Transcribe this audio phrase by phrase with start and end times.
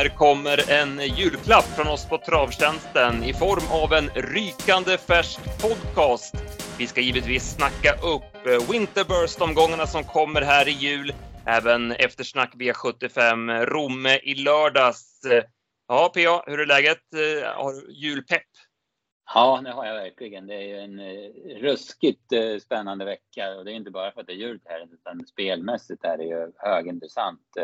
[0.00, 6.34] Här kommer en julklapp från oss på Travtjänsten i form av en rykande färsk podcast.
[6.78, 11.12] Vi ska givetvis snacka upp eh, Winterburst-omgångarna som kommer här i jul.
[11.46, 15.20] Även eftersnack V75 Romme i lördags.
[15.88, 17.14] Ja, PA, hur är läget?
[17.14, 18.50] Eh, har du julpepp?
[19.34, 20.46] Ja, det har jag verkligen.
[20.46, 22.32] Det är ju en eh, ruskigt
[22.62, 26.04] spännande vecka och det är inte bara för att det är jul här utan spelmässigt
[26.04, 27.56] är det ju högintressant.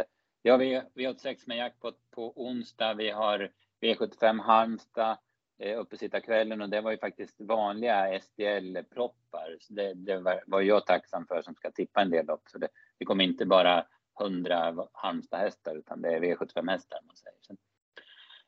[0.42, 2.94] Ja, vi, vi har sex med jackpot på onsdag.
[2.94, 5.18] Vi har V75 Halmstad
[5.58, 9.58] eh, uppesittarkvällen och det var ju faktiskt vanliga SDL-proppar.
[9.68, 12.58] Det, det var, var, jag tacksam för som ska tippa en del också.
[12.58, 13.86] Det, det kommer inte bara
[14.20, 17.38] 100 Halmstad-hästar utan det är V75-hästar man säger.
[17.46, 17.56] Sen,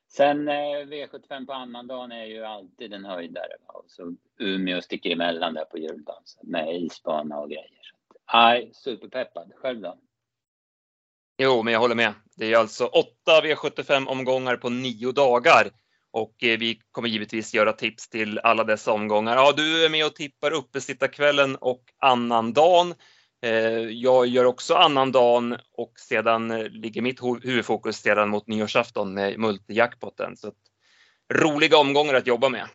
[0.07, 3.53] sen eh, V75 på annandagen är ju alltid en höjdare.
[3.67, 3.73] Va?
[3.73, 7.91] Och så Umeå sticker emellan där på juldansen med isbana och grejer.
[8.31, 9.51] Så, superpeppad.
[9.55, 9.97] Själv då?
[11.41, 12.13] Jo, men jag håller med.
[12.35, 15.71] Det är alltså åtta V75 omgångar på nio dagar
[16.11, 19.35] och eh, vi kommer givetvis göra tips till alla dessa omgångar.
[19.35, 22.93] Ja, du är med och tippar uppesittarkvällen och annandagen.
[23.41, 29.39] Eh, jag gör också annandagen och sedan eh, ligger mitt huvudfokus sedan mot nyårsafton med
[29.39, 30.37] multijackpotten.
[30.37, 30.51] Så
[31.33, 32.67] roliga omgångar att jobba med.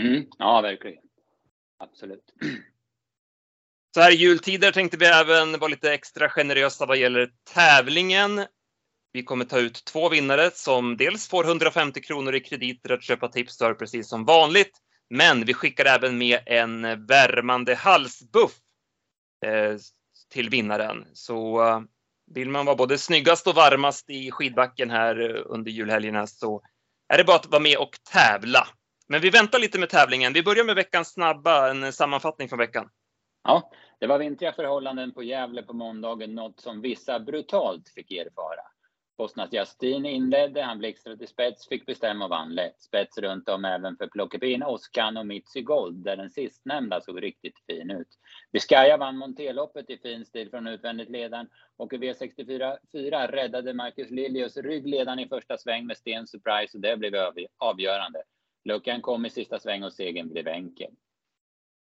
[0.00, 1.02] Mm, ja, verkligen.
[1.78, 2.34] Absolut.
[3.94, 8.46] Så här i jultider tänkte vi även vara lite extra generösa vad gäller tävlingen.
[9.12, 13.28] Vi kommer ta ut två vinnare som dels får 150 kronor i krediter att köpa
[13.28, 14.78] tips för precis som vanligt.
[15.10, 18.52] Men vi skickar även med en värmande halsbuff
[19.46, 19.76] eh,
[20.32, 21.04] till vinnaren.
[21.12, 21.80] Så eh,
[22.34, 26.62] vill man vara både snyggast och varmast i skidbacken här eh, under julhelgerna så
[27.08, 28.68] är det bara att vara med och tävla.
[29.08, 30.32] Men vi väntar lite med tävlingen.
[30.32, 32.88] Vi börjar med veckans snabba, en sammanfattning från veckan.
[33.44, 38.60] Ja, det var vintriga förhållanden på Gävle på måndagen, något som vissa brutalt fick erfara.
[39.18, 42.80] Bosnas Justin inledde, han blixtrade till spets, fick bestämma och vann lätt.
[42.80, 47.58] Spets runt om även för Plockepin, Oskan och Mitzi Gold, där den sistnämnda såg riktigt
[47.66, 48.08] fin ut.
[48.52, 54.10] Biscaya vann Monteloppet i fin stil från utvändigt ledaren och i V64 4 räddade Marcus
[54.10, 57.14] Lilius ryggledaren i första sväng med Sten Surprise och det blev
[57.58, 58.22] avgörande.
[58.64, 60.90] Luckan kom i sista sväng och segern blev enkel.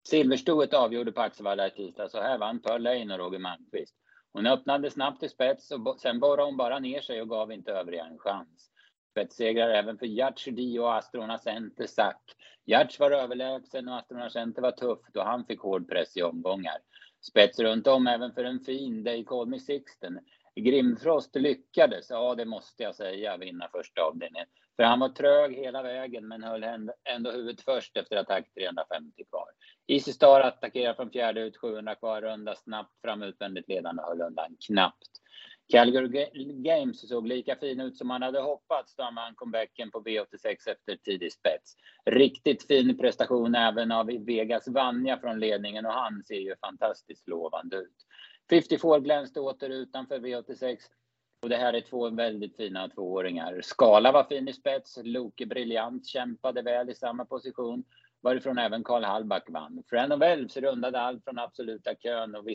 [0.09, 3.95] Silverstoet avgjorde på Axevalla i tisdags och här vann Pearl Lane och Roger Malmqvist.
[4.34, 7.72] Hon öppnade snabbt till spets och sen borrade hon bara ner sig och gav inte
[7.72, 8.69] övriga en chans.
[9.12, 12.22] Spetssegrar även för Gertz Dio och Astrona Center Sack.
[12.66, 16.78] Gertz var överlägsen och Astrona Center var tuff då han fick hård press i omgångar.
[17.22, 20.19] Spets runt om även för en fin They Call Me Sixten.
[20.56, 24.47] Grimfrost lyckades, ja det måste jag säga, vinna första avdelningen.
[24.78, 26.64] För han var trög hela vägen men höll
[27.04, 29.48] ändå huvudet först efter attack 350 kvar.
[29.88, 34.58] Easy Star attackerar från fjärde ut 700 kvar, runda snabbt fram utvändigt ledande höll undan
[34.68, 35.08] knappt.
[35.72, 36.08] Calgary
[36.64, 40.48] Games såg lika fin ut som man hade hoppats då han vann comebacken på V86
[40.48, 41.76] efter tidig spets.
[42.06, 47.78] Riktigt fin prestation även av Vegas Vanja från ledningen och han ser ju fantastiskt lovande
[47.78, 48.06] ut.
[48.50, 50.78] 54 glänste åter utanför V86
[51.42, 53.62] och det här är två väldigt fina tvååringar.
[53.62, 57.84] Skala var fin i spets, Loke briljant, kämpade väl i samma position
[58.22, 59.84] varifrån även Karl Hallback vann.
[59.90, 62.48] Friend of Elves rundade allt från absoluta kön och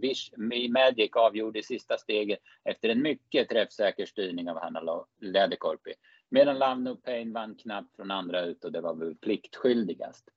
[0.00, 5.92] Wish Me Magic avgjorde i sista steget efter en mycket träffsäker styrning av Hanna Läderkorpi.
[6.28, 10.28] Medan Love No Pain vann knappt från andra ut och det var väl pliktskyldigast.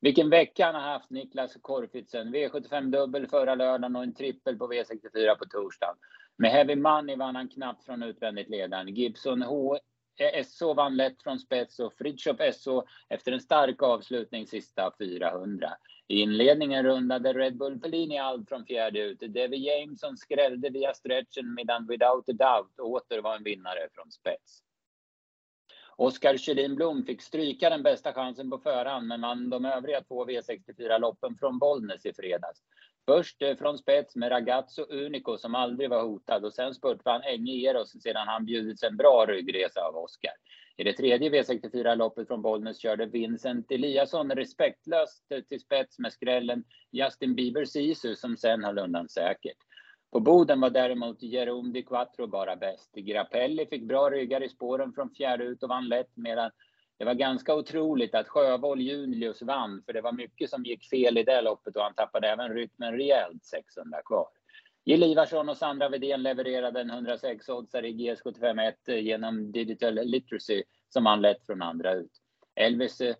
[0.00, 2.34] Vilken vecka han har haft Niklas Korfitsen.
[2.34, 5.96] V75 dubbel förra lördagen och en trippel på V64 på torsdagen.
[6.36, 8.88] Med Heavy Money vann han knappt från utvändigt ledaren.
[8.88, 9.78] Gibson H
[10.18, 15.70] eh, SO vann lätt från spets och Fritiof SO efter en stark avslutning sista 400.
[16.08, 19.18] I inledningen rundade Red Bull Fellini allt från fjärde ut.
[19.20, 24.62] Devi Jameson skrällde via stretchen medan Without a Doubt åter var en vinnare från spets.
[25.96, 30.26] Oskar Kjellin Blom fick stryka den bästa chansen på förhand men vann de övriga två
[30.26, 32.62] V64-loppen från Bollnäs i fredags.
[33.06, 37.22] Först eh, från spets med Ragazzo Unico som aldrig var hotad och sen spurtade han
[37.22, 40.32] Enge Eros sedan han bjudits en bra ryggresa av Oskar.
[40.76, 46.64] I det tredje V64-loppet från Bollnäs körde Vincent Eliasson respektlöst eh, till spets med skrällen
[46.92, 49.58] Justin Bieber Sisu som sen höll undan säkert.
[50.12, 52.94] På Boden var däremot Jerome Di Quattro bara bäst.
[52.94, 56.50] Grappelli fick bra ryggar i spåren från fjärde ut och vann lätt medan
[56.98, 61.18] det var ganska otroligt att Sjövoll Julius vann, för det var mycket som gick fel
[61.18, 64.28] i det loppet och han tappade även rytmen rejält 600 kvar.
[64.84, 71.06] Jill Ivarsson och Sandra Wedén levererade en 106-oddsare i GS751 eh, genom Digital Literacy som
[71.06, 72.10] han lett från andra ut.
[72.54, 73.14] Elvis eh,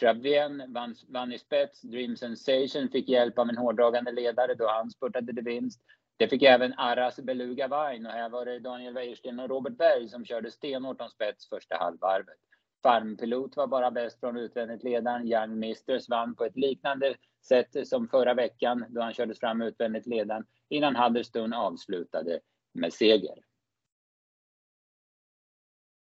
[0.00, 1.80] Travien vann, vann i spets.
[1.80, 5.80] Dream Sensation fick hjälp av en hårdragande ledare då han spurtade till vinst.
[6.16, 10.08] Det fick även Arras Beluga Vine och här var det Daniel Wäjersten och Robert Berg
[10.08, 12.38] som körde stenhårt om spets första halvvarvet.
[12.84, 15.26] Farmpilot var bara bäst från utvändigt ledaren.
[15.26, 20.06] Young Mistress vann på ett liknande sätt som förra veckan då han kördes fram utvändigt
[20.06, 22.40] ledaren innan Hudderston avslutade
[22.72, 23.38] med seger.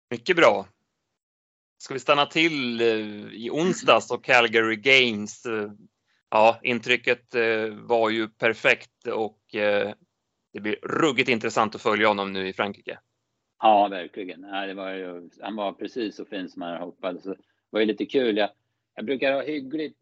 [0.10, 0.68] Mycket bra.
[1.78, 2.88] Ska vi stanna till eh,
[3.34, 5.46] i onsdags och Calgary Games?
[5.46, 5.72] Eh,
[6.30, 9.40] ja, intrycket eh, var ju perfekt och
[10.54, 13.00] det blir ruggigt intressant att följa honom nu i Frankrike.
[13.60, 14.42] Ja, verkligen.
[14.42, 17.24] det var ju, han var precis så fin som man hoppades.
[17.24, 17.36] Det
[17.70, 18.38] var ju lite kul.
[18.38, 18.50] Jag,
[18.96, 19.98] jag brukar ha hyggligt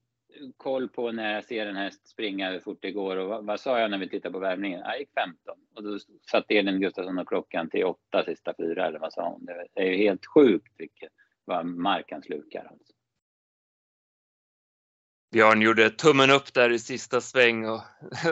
[0.57, 3.17] koll på när jag ser en häst springa hur fort det går.
[3.17, 4.79] Och vad, vad sa jag när vi tittade på värmningen?
[4.79, 5.99] Jag gick 15 och då
[6.31, 9.45] satte Elin Gustafsson och klockan till 8 sista fyra eller vad sa hon?
[9.45, 11.11] Det är ju helt sjukt vilket
[11.45, 12.67] vad mark han slukar.
[12.71, 12.93] Alltså.
[15.31, 17.81] Björn gjorde tummen upp där i sista sväng och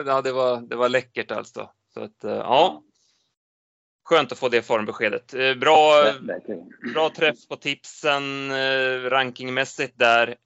[0.06, 1.70] ja, det var, det var läckert alltså.
[1.94, 2.82] Så att, eh, ja.
[4.08, 5.34] Skönt att få det formbeskedet.
[5.34, 6.12] Eh, bra,
[6.94, 10.36] bra träff på tipsen eh, rankingmässigt där.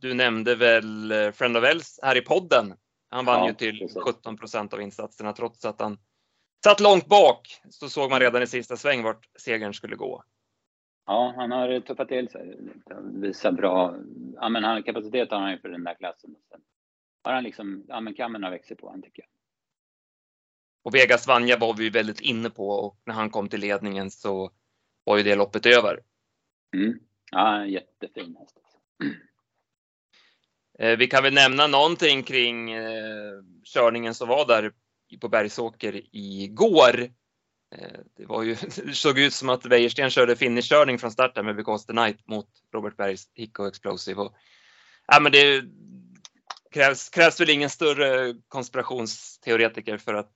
[0.00, 2.74] Du nämnde väl Friend of Els här i podden.
[3.10, 4.02] Han vann ja, ju till precis.
[4.02, 5.98] 17 procent av insatserna trots att han
[6.64, 7.60] satt långt bak.
[7.70, 10.22] Så såg man redan i sista sväng vart segern skulle gå.
[11.06, 12.58] Ja, han har tuffat till sig.
[13.02, 13.94] Visar bra.
[14.34, 16.36] Ja, men han, kapacitet har han ju för den där klassen.
[16.50, 16.60] Sen
[17.24, 19.35] har han liksom, ja men kammen har växt på han tycker jag.
[20.86, 24.50] Och Vegas Vanja var vi väldigt inne på och när han kom till ledningen så
[25.04, 26.00] var ju det loppet över.
[26.74, 26.98] Mm.
[27.30, 28.56] Ja, jättefin häst.
[30.78, 33.32] Eh, vi kan väl nämna någonting kring eh,
[33.64, 34.72] körningen som var där
[35.20, 37.00] på Bergsåker igår.
[37.76, 38.54] Eh, det, var ju,
[38.84, 42.48] det såg ut som att Wäjersten körde finishkörning från starten med Because the Night mot
[42.72, 44.20] Robert Bergs Hicko Explosive.
[44.20, 44.34] Och,
[45.06, 45.64] ja, men det
[46.70, 50.32] krävs, krävs väl ingen större konspirationsteoretiker för att,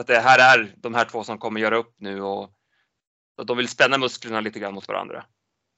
[0.00, 2.50] att det här är de här två som kommer göra upp nu och
[3.36, 5.24] att de vill spänna musklerna lite grann mot varandra.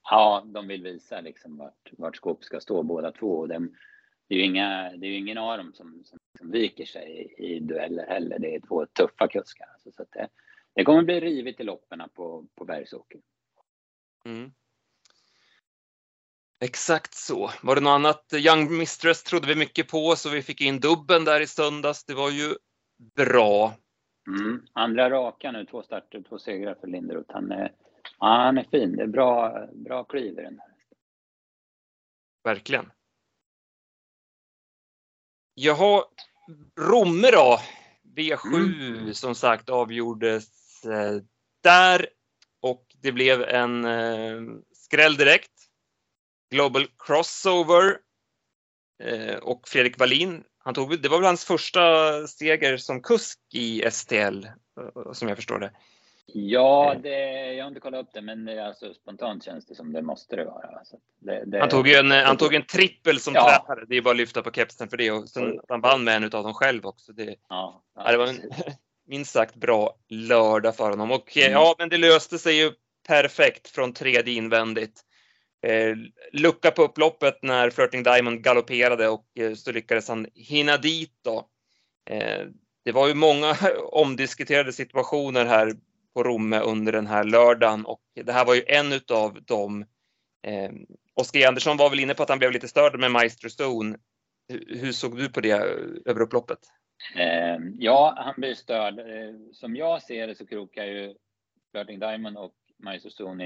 [0.09, 3.39] Ja, de vill visa liksom vart, vart skåp ska stå båda två.
[3.39, 3.59] Och det,
[4.29, 7.55] det är ju inga, det är ingen av dem som, som, som viker sig i,
[7.55, 8.39] i dueller heller.
[8.39, 9.67] Det är två tuffa kuskar.
[9.73, 10.27] Alltså, så det,
[10.75, 13.21] det kommer bli rivigt i loppen på, på Bergsåker.
[14.25, 14.51] Mm.
[16.59, 17.51] Exakt så.
[17.61, 18.33] Var det något annat?
[18.33, 22.05] Young Mistress trodde vi mycket på så vi fick in dubben där i söndags.
[22.05, 22.55] Det var ju
[23.15, 23.73] bra.
[24.27, 24.65] Mm.
[24.73, 27.33] Andra raka nu, två starter, två segrar för Linderoth.
[27.33, 27.75] Han är,
[28.19, 28.95] ja, han är fin.
[28.95, 30.73] Det är bra, bra kliv i den här.
[32.43, 32.91] Verkligen.
[35.53, 36.03] Jaha,
[36.79, 37.59] Romme då?
[38.15, 39.13] V7 mm.
[39.13, 41.21] som sagt avgjordes eh,
[41.63, 42.07] där
[42.61, 44.41] och det blev en eh,
[44.73, 45.51] skräll direkt.
[46.49, 47.97] Global Crossover
[49.03, 51.81] eh, och Fredrik Wallin, han tog, det var väl hans första
[52.27, 54.45] seger som kusk i STL
[55.13, 55.71] som jag förstår det.
[56.25, 60.01] Ja, det, jag har inte kollat upp det, men alltså, spontant känns det som det
[60.01, 60.77] måste det vara.
[60.77, 63.65] Alltså, det, det, han, tog en, han tog en trippel som ja.
[63.67, 63.85] tränare.
[63.89, 65.11] Det är bara att lyfta på kepsen för det.
[65.11, 67.13] Och sen han vann med en av dem själv också.
[67.13, 68.41] Det, ja, ja, det var en
[69.07, 71.11] minst sagt bra lördag för honom.
[71.11, 71.51] Och mm.
[71.51, 72.71] ja, men det löste sig ju
[73.07, 75.01] perfekt från tredje invändigt.
[75.63, 75.95] Eh,
[76.31, 81.49] lucka på upploppet när Flirting Diamond galopperade och eh, så lyckades han hinna dit då.
[82.09, 82.47] Eh,
[82.85, 83.55] det var ju många
[83.91, 85.73] omdiskuterade situationer här
[86.13, 89.85] på Romme under den här lördagen och det här var ju en utav dem.
[90.47, 90.71] Eh,
[91.15, 93.97] Oskar Andersson var väl inne på att han blev lite störd med Maestro Stone.
[94.67, 95.61] Hur såg du på det eh,
[96.05, 96.59] över upploppet?
[97.15, 98.99] Eh, ja, han blir störd.
[98.99, 101.15] Eh, som jag ser det så krokar ju
[101.71, 103.37] Flirting Diamond och Maestro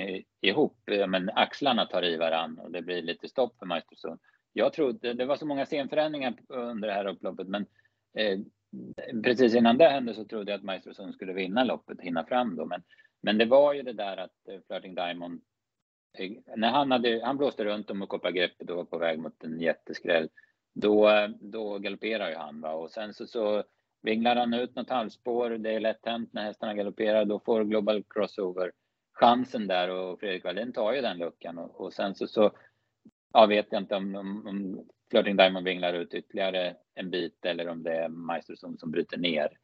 [0.42, 0.90] ihop.
[0.90, 4.18] Eh, men axlarna tar i varann och det blir lite stopp för Maestro
[4.54, 7.66] Jag trodde, det var så många scenförändringar under det här upploppet, men
[8.18, 8.40] eh,
[9.24, 12.66] precis innan det hände så trodde jag att Maestro skulle vinna loppet, hinna fram då.
[12.66, 12.84] Men,
[13.22, 15.42] men det var ju det där att eh, Flirting Diamond,
[16.18, 19.20] eh, när han, hade, han blåste runt om och koppade greppet och var på väg
[19.20, 20.30] mot en jätteskräll,
[20.74, 22.62] då, då galopperar ju han.
[22.62, 22.72] Va?
[22.72, 23.64] Och sen så, så
[24.02, 25.50] vinglar han ut något halvspår.
[25.50, 27.26] Det är lätt hänt när hästarna galopperar.
[27.26, 28.72] Då får Global Crossover
[29.20, 32.52] chansen där och Fredrik Wallin tar ju den luckan och, och sen så, så
[33.34, 37.68] ja, vet jag inte om, om, om Flirting Diamond vinglar ut ytterligare en bit eller
[37.68, 39.58] om det är Maestro som, som bryter ner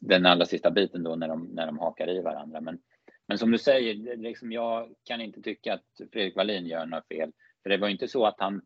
[0.00, 2.60] den allra sista biten då när de, när de hakar i varandra.
[2.60, 2.78] Men,
[3.26, 7.32] men som du säger, liksom jag kan inte tycka att Fredrik Wallin gör något fel.
[7.62, 8.56] För det var inte så att han,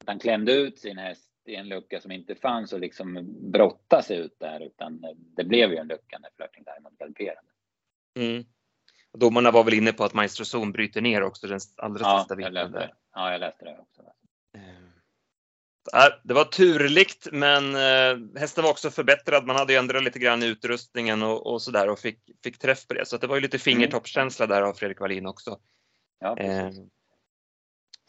[0.00, 4.02] att han klämde ut sin häst i en lucka som inte fanns och liksom brottade
[4.02, 5.04] sig ut där, utan
[5.36, 7.40] det blev ju en lucka när Flirting Diamond galopperade.
[8.18, 8.44] Mm.
[9.18, 12.36] Domarna var väl inne på att Maestro Zon bryter ner också den allra ja, sista
[12.36, 12.76] biten.
[13.14, 14.02] Ja, jag läste det också.
[16.22, 19.46] Det var turligt, men eh, hästen var också förbättrad.
[19.46, 22.86] Man hade ju ändrat lite grann i utrustningen och, och där och fick, fick träff
[22.86, 23.06] på det.
[23.06, 25.58] Så det var ju lite fingertoppskänsla där av Fredrik Wallin också.
[26.20, 26.70] Ja, eh,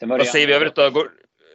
[0.00, 1.08] vad säger vi övrigt då?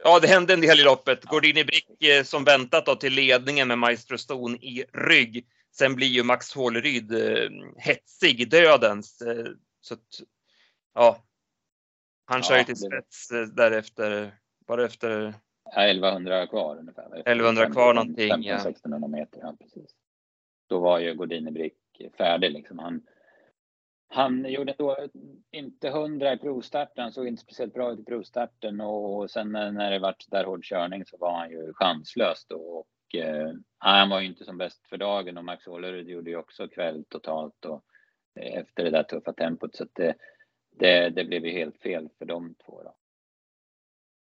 [0.03, 1.25] Ja, det hände en del i loppet.
[1.25, 5.45] Gordini Brick eh, som väntat då till ledningen med Maestro Stone i rygg.
[5.71, 9.21] Sen blir ju Max Håleryd eh, hetsig dödens.
[9.21, 9.45] Eh,
[9.81, 10.21] så att,
[10.93, 11.23] ja,
[12.25, 13.55] han kör ju till spets det...
[13.55, 15.33] därefter, bara efter
[15.75, 17.19] Ja, 1100 kvar ungefär.
[17.19, 18.29] 1100 kvar någonting.
[18.29, 18.55] 15, ja.
[18.55, 19.95] 1600 meter, ja precis.
[20.67, 21.77] Då var ju Gordini Brick
[22.17, 22.79] färdig liksom.
[22.79, 23.01] Han,
[24.07, 25.07] han gjorde då
[25.51, 29.91] inte 100 i provstarten, han såg inte speciellt bra ut i provstarten och sen när
[29.91, 32.57] det vart där hård körning så var han ju chanslös då.
[32.57, 36.37] Och, eh, han var ju inte som bäst för dagen och Max Åhlerud gjorde ju
[36.37, 37.83] också kväll totalt och
[38.35, 40.15] eh, efter det där tuffa tempot så det,
[40.71, 42.95] det, det blev ju helt fel för de två då.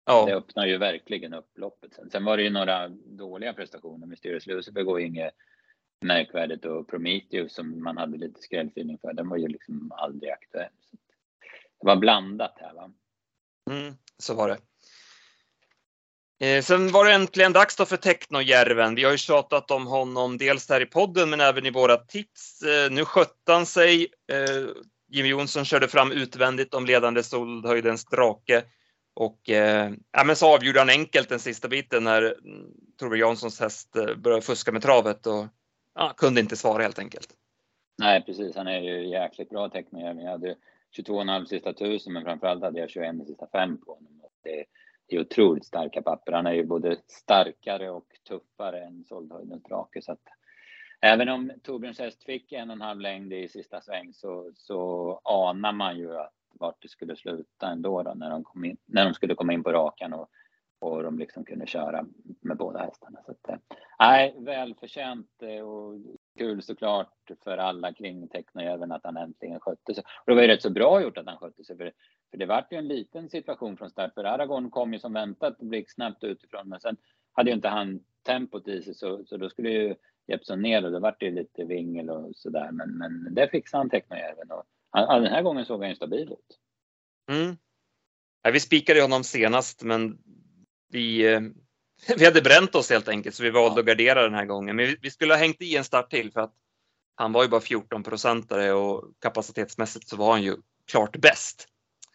[0.06, 0.26] Ja.
[0.26, 1.94] Det öppnar ju verkligen upp loppet.
[1.94, 4.06] Sen, sen var det ju några dåliga prestationer.
[4.06, 5.34] Mysterious Lucifer går inget
[6.00, 10.72] märkvärdigt och Prometheus som man hade lite skrällfeeling för, den var ju liksom aldrig aktuell.
[10.80, 10.96] Så
[11.80, 12.92] det var blandat här va.
[13.70, 14.58] Mm, så var det.
[16.40, 18.94] Eh, sen var det äntligen dags då för Technojärven.
[18.94, 22.62] Vi har ju tjatat om honom dels här i podden men även i våra tips.
[22.62, 24.06] Eh, nu skötte han sig.
[24.32, 24.66] Eh,
[25.10, 28.62] Jimmy Jonsson körde fram utvändigt om ledande Solhöjdens drake.
[29.14, 32.66] Och eh, ja, men så avgjorde han enkelt den sista biten när mm,
[32.98, 35.46] Torbjörn Janssons häst eh, började fuska med travet och
[35.94, 37.28] ja, kunde inte svara helt enkelt.
[37.98, 38.56] Nej, precis.
[38.56, 40.24] Han är ju jäkligt bra Technojärven.
[40.24, 40.56] Jag hade
[40.96, 44.22] 22,5 sista tusen, men framförallt hade jag 21 sista fem på honom.
[44.44, 44.64] Det
[45.16, 46.32] är otroligt starka papper.
[46.32, 50.02] Han är ju både starkare och tuffare än Soldhöjdens drake.
[50.02, 50.22] Så att,
[51.00, 55.20] även om Torbjörns häst fick en och en halv längd i sista sväng så, så
[55.24, 59.04] anar man ju att vart det skulle sluta ändå då, när de, kom in, när
[59.04, 60.28] de skulle komma in på rakan och,
[60.78, 62.06] och de liksom kunde köra
[62.40, 63.20] med båda hästarna.
[63.26, 63.56] Så att, eh,
[63.98, 65.94] nej, välförtjänt eh, och
[66.38, 70.04] kul såklart för alla kring Technojäveln att han äntligen skötte sig.
[70.24, 71.92] Och det var ju rätt så bra gjort att han skötte sig, för,
[72.30, 75.58] för det vart ju en liten situation från start, för Aragorn kom ju som väntat
[75.58, 76.96] blixtsnabbt utifrån, men sen
[77.32, 79.94] hade ju inte han tempot i sig, så, så då skulle ju
[80.26, 83.90] Jeppsson ner och då vart det lite vingel och sådär, men, men det fixade han
[83.90, 86.58] Technojäveln och han, den här gången såg han ju stabil ut.
[87.30, 87.56] Mm.
[88.42, 90.18] Ja, vi spikade honom senast, men
[90.88, 91.40] vi, eh,
[92.18, 94.76] vi hade bränt oss helt enkelt, så vi valde att gardera den här gången.
[94.76, 96.54] Men vi, vi, skulle ha hängt i en start till för att
[97.14, 100.56] han var ju bara 14 procentare och kapacitetsmässigt så var han ju
[100.90, 101.68] klart bäst.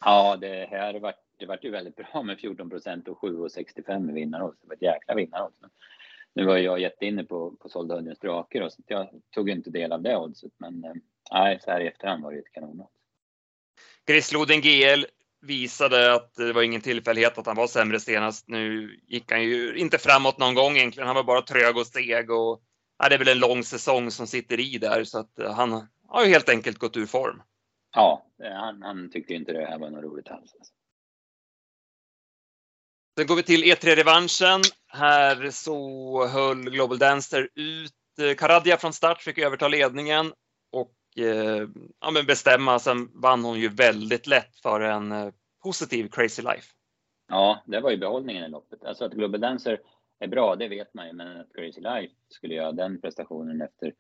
[0.06, 4.14] Ja, det här var, det var ju väldigt bra med 14 procent och 7,65 i
[4.14, 4.62] vinnarodds.
[4.62, 5.58] Det var ett jäkla vinnarodds.
[6.34, 10.18] Nu var jag jätteinne på, på Soldhöjdens drakar så jag tog inte del av det
[10.18, 10.94] oddset, men eh,
[11.32, 12.88] nej, så här i efterhand var det ett kanonmål.
[14.06, 15.06] Grisloden GL
[15.44, 18.48] visade att det var ingen tillfällighet att han var sämre senast.
[18.48, 21.08] Nu gick han ju inte framåt någon gång egentligen.
[21.08, 22.62] Han var bara trög och steg och
[22.98, 25.88] ja, det är väl en lång säsong som sitter i där så att eh, han
[26.08, 27.42] har ju helt enkelt gått ur form.
[27.96, 30.52] Ja, han, han tyckte inte det här var något roligt alls.
[33.18, 34.62] Sen går vi till E3-revanschen.
[34.88, 37.94] Här så höll Global Dancer ut
[38.38, 40.34] Karadia från start, fick överta ledningen
[41.18, 41.68] eh,
[42.00, 42.80] ja, men bestämma.
[42.80, 46.68] Sen vann hon ju väldigt lätt för en eh, positiv Crazy Life.
[47.28, 48.84] Ja, det var ju behållningen i loppet.
[48.84, 49.80] Alltså att Global Dancer
[50.20, 53.94] är bra, det vet man ju, men att Crazy Life skulle göra den prestationen efter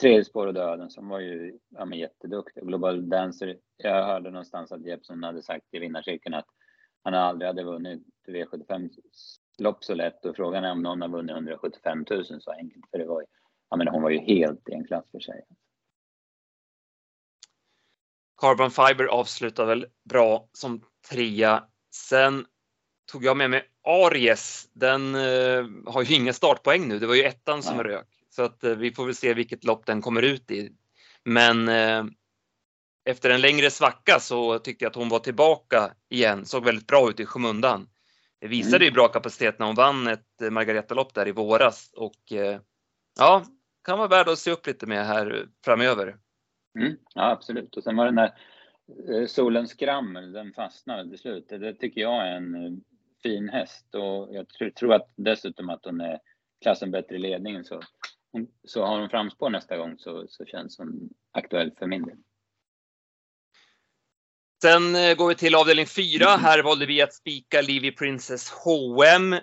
[0.00, 2.62] tredje spår och döden som var ju ja, men jätteduktig.
[2.66, 6.46] Global Dancer, jag hörde någonstans att Jeppson hade sagt i vinnarcirkeln att
[7.02, 8.90] han aldrig hade vunnit V75
[9.58, 12.98] lopp så lätt och frågan är om någon har vunnit 175 000 så enkelt för
[12.98, 13.26] det var ju,
[13.70, 15.44] ja men hon var ju helt i en klass för sig.
[18.44, 21.64] Carbon Fiber avslutar väl bra som trea.
[21.94, 22.46] Sen
[23.12, 24.68] tog jag med mig Aries.
[24.72, 26.98] Den eh, har ju inga startpoäng nu.
[26.98, 27.86] Det var ju ettan som Nej.
[27.86, 30.72] rök så att eh, vi får väl se vilket lopp den kommer ut i.
[31.24, 32.04] Men eh,
[33.04, 36.46] efter en längre svacka så tyckte jag att hon var tillbaka igen.
[36.46, 37.88] Såg väldigt bra ut i skymundan.
[38.40, 38.86] Det visade mm.
[38.86, 42.60] ju bra kapacitet när hon vann ett eh, Margareta-lopp där i våras och eh,
[43.18, 43.44] ja,
[43.84, 46.16] kan vara värd att se upp lite med här framöver.
[46.78, 47.76] Mm, ja, absolut.
[47.76, 48.34] Och sen var den där
[49.08, 51.48] eh, Solens skrammel, den fastnade till slut.
[51.48, 52.72] Det tycker jag är en eh,
[53.22, 56.18] fin häst och jag tror, tror att dessutom att hon är
[56.62, 57.80] klassen bättre i ledningen så,
[58.64, 62.16] så har hon framspår nästa gång så, så känns hon aktuell för min del.
[64.62, 66.26] Sen eh, går vi till avdelning 4.
[66.26, 69.36] Här valde vi att spika Livy Princess H&M.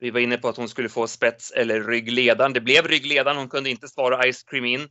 [0.00, 2.52] Vi var inne på att hon skulle få spets eller ryggledaren.
[2.52, 3.36] Det blev ryggledaren.
[3.36, 4.88] Hon kunde inte svara Ice Cream In.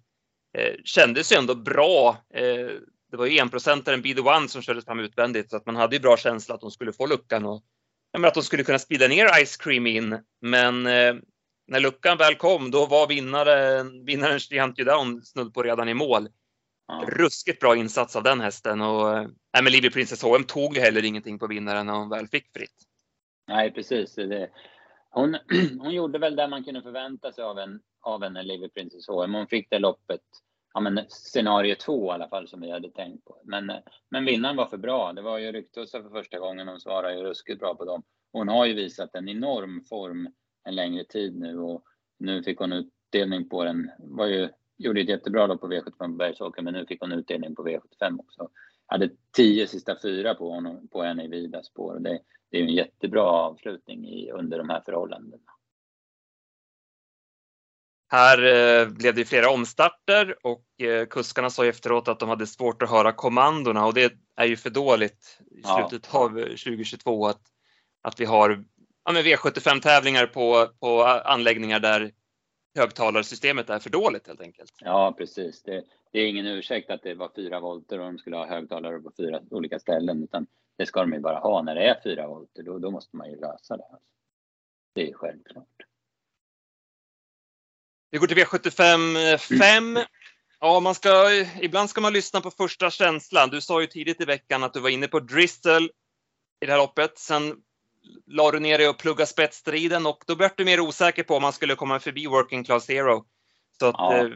[0.53, 2.17] Eh, kändes ju ändå bra.
[2.33, 2.67] Eh,
[3.11, 5.95] det var ju enprocentaren Be The One som kördes fram utvändigt så att man hade
[5.95, 7.63] ju bra känsla att hon skulle få luckan och
[8.25, 10.23] att de skulle kunna sprida ner Ice Cream in.
[10.41, 11.15] Men eh,
[11.67, 16.27] när luckan väl kom, då var vinnaren, vinnaren Giant Down snudd på redan i mål.
[16.87, 17.03] Ja.
[17.07, 19.27] Ruskigt bra insats av den hästen och äh,
[19.63, 22.83] men Livy Princess HM tog heller ingenting på vinnaren när hon väl fick fritt.
[23.47, 24.15] Nej, precis.
[24.15, 24.49] Det,
[25.09, 25.37] hon,
[25.79, 29.33] hon gjorde väl det man kunde förvänta sig av en, av henne, Livy Princess HM.
[29.33, 30.21] Hon fick det loppet,
[30.73, 33.41] ja men scenario två i alla fall som vi hade tänkt på.
[33.43, 33.71] Men,
[34.09, 35.13] men vinnaren var för bra.
[35.13, 36.67] Det var ju Ryktussa för första gången.
[36.67, 38.03] Hon svarade ju ruskigt bra på dem.
[38.31, 40.29] Hon har ju visat en enorm form
[40.67, 41.83] en längre tid nu och
[42.17, 43.91] nu fick hon utdelning på den.
[43.99, 47.55] Var ju, gjorde ett jättebra lopp på V75 på Bergsåker, men nu fick hon utdelning
[47.55, 48.49] på V75 också.
[48.85, 51.99] Hade tio sista fyra på, honom, på henne i vida spår.
[51.99, 52.19] Det,
[52.51, 55.43] det är en jättebra avslutning i, under de här förhållandena.
[58.09, 62.81] Här eh, blev det flera omstarter och eh, kuskarna sa efteråt att de hade svårt
[62.81, 66.19] att höra kommandona och det är ju för dåligt i slutet ja.
[66.19, 67.41] av 2022 att,
[68.01, 68.65] att vi har
[69.05, 72.11] ja, V75 tävlingar på, på anläggningar där
[72.77, 74.73] högtalarsystemet är för dåligt helt enkelt.
[74.79, 75.63] Ja, precis.
[75.63, 78.99] Det, det, är ingen ursäkt att det var fyra volter och de skulle ha högtalare
[78.99, 80.47] på fyra olika ställen, utan
[80.77, 82.63] det ska de ju bara ha när det är fyra volter.
[82.63, 83.97] Då, då måste man ju lösa det.
[84.93, 85.86] Det är självklart.
[88.11, 89.99] Vi går till V75 5.
[90.59, 93.49] Ja, man ska, ibland ska man lyssna på första känslan.
[93.49, 95.89] Du sa ju tidigt i veckan att du var inne på Drizzle
[96.61, 97.17] i det här loppet.
[97.17, 97.55] Sen
[98.25, 101.41] la du ner dig och plugga spetsstriden och då blev du mer osäker på om
[101.41, 103.25] man skulle komma förbi Working Class Hero.
[103.79, 104.17] Så att, ja.
[104.17, 104.29] eh,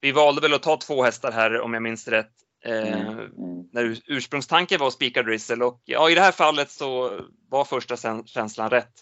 [0.00, 2.32] vi valde väl att ta två hästar här om jag minns rätt.
[2.64, 3.18] Eh, mm.
[3.18, 3.68] Mm.
[3.72, 8.22] När ursprungstanken var att spika Drizzle och ja, i det här fallet så var första
[8.26, 8.92] känslan rätt.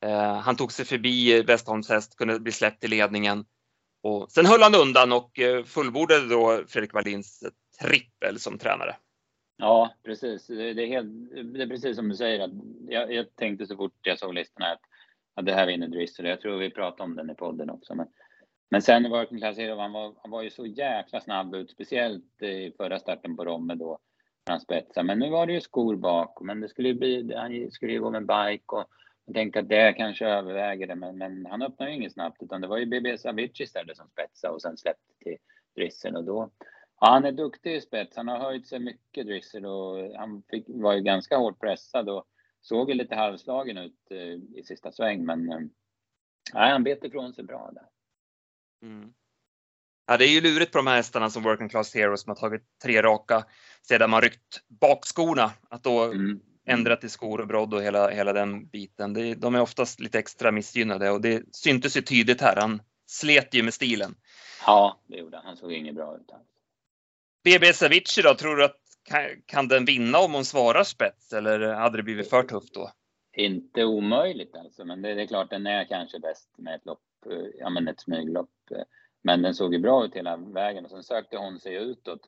[0.00, 3.44] Eh, han tog sig förbi eh, Westholms häst, kunde bli släppt i ledningen.
[4.02, 7.50] Och sen höll han undan och eh, fullbordade då Fredrik Wallins eh,
[7.86, 8.96] trippel som tränare.
[9.56, 10.46] Ja, precis.
[10.46, 11.08] Det är, helt,
[11.54, 12.44] det är precis som du säger.
[12.44, 12.50] Att
[12.88, 14.80] jag, jag tänkte så fort jag såg listorna att,
[15.34, 16.28] att det här vinner Drizzle.
[16.28, 17.94] Jag tror vi pratade om den i podden också.
[17.94, 18.06] Men,
[18.70, 21.70] men sen i Working Class Hero, han var, han var ju så jäkla snabb ut,
[21.70, 23.98] speciellt i förra starten på Romme då
[24.46, 25.06] han spetsade.
[25.06, 28.00] Men nu var det ju skor bak, men det skulle ju bli, han skulle ju
[28.00, 28.84] gå med bike och
[29.28, 32.60] jag tänkte att det kanske överväger det, men, men han öppnade ju inget snabbt, utan
[32.60, 35.36] det var ju BB Savic istället som spetsade och sen släppte till
[35.74, 36.50] Drizzle och då
[37.00, 38.16] Ja, han är duktig i spets.
[38.16, 42.24] Han har höjt sig mycket, Drizzle, och han fick, var ju ganska hårt pressad och
[42.60, 45.60] såg ju lite halvslagen ut eh, i sista sväng, men eh,
[46.52, 47.88] han bet ifrån sig bra där.
[48.82, 49.12] Mm.
[50.06, 52.36] Ja, det är ju lurigt på de här hästarna som Working Class Heroes som har
[52.36, 53.44] tagit tre raka
[53.82, 55.50] sedan man ryckt bakskorna.
[55.70, 56.40] Att då mm.
[56.68, 59.14] Ändra till skor och brodd och hela, hela den biten.
[59.14, 62.56] Det, de är oftast lite extra missgynnade och det syntes ju tydligt här.
[62.56, 64.14] Han slet ju med stilen.
[64.66, 65.46] Ja, det gjorde han.
[65.46, 66.30] Han såg inget bra ut.
[67.44, 71.74] BB Savici då, tror du att kan, kan den vinna om hon svarar spets eller
[71.74, 72.90] hade det blivit för tufft då?
[73.32, 77.02] Inte omöjligt alltså, men det, det är klart den är kanske bäst med ett lopp,
[77.30, 78.50] eh, ja men ett smyglopp.
[79.22, 82.20] Men den såg ju bra ut hela vägen och sen sökte hon sig utåt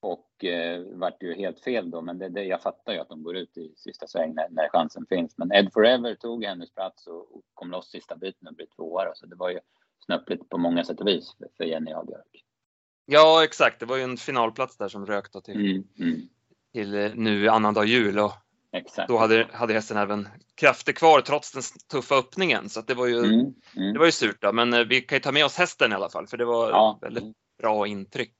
[0.00, 2.00] och eh, vart ju helt fel då.
[2.02, 4.68] Men det, det, jag fattar ju att de går ut i sista sväng när, när
[4.68, 5.38] chansen finns.
[5.38, 9.14] Men Ed Forever tog hennes plats och, och kom loss sista biten och blev tvåa.
[9.14, 9.60] Så det var ju
[10.06, 12.44] snöpligt på många sätt och vis för, för Jenny Avbjörk.
[13.06, 13.80] Ja, exakt.
[13.80, 16.28] Det var ju en finalplats där som rök då till, mm, mm.
[16.72, 18.32] till eh, nu annandag jul och
[18.72, 19.08] exakt.
[19.08, 22.68] då hade, hade hästen även krafter kvar trots den tuffa öppningen.
[22.68, 24.52] Så det var ju, mm, mm, det var ju surt då.
[24.52, 26.70] Men eh, vi kan ju ta med oss hästen i alla fall för det var
[26.70, 26.98] ja.
[27.02, 28.34] väldigt bra intryck.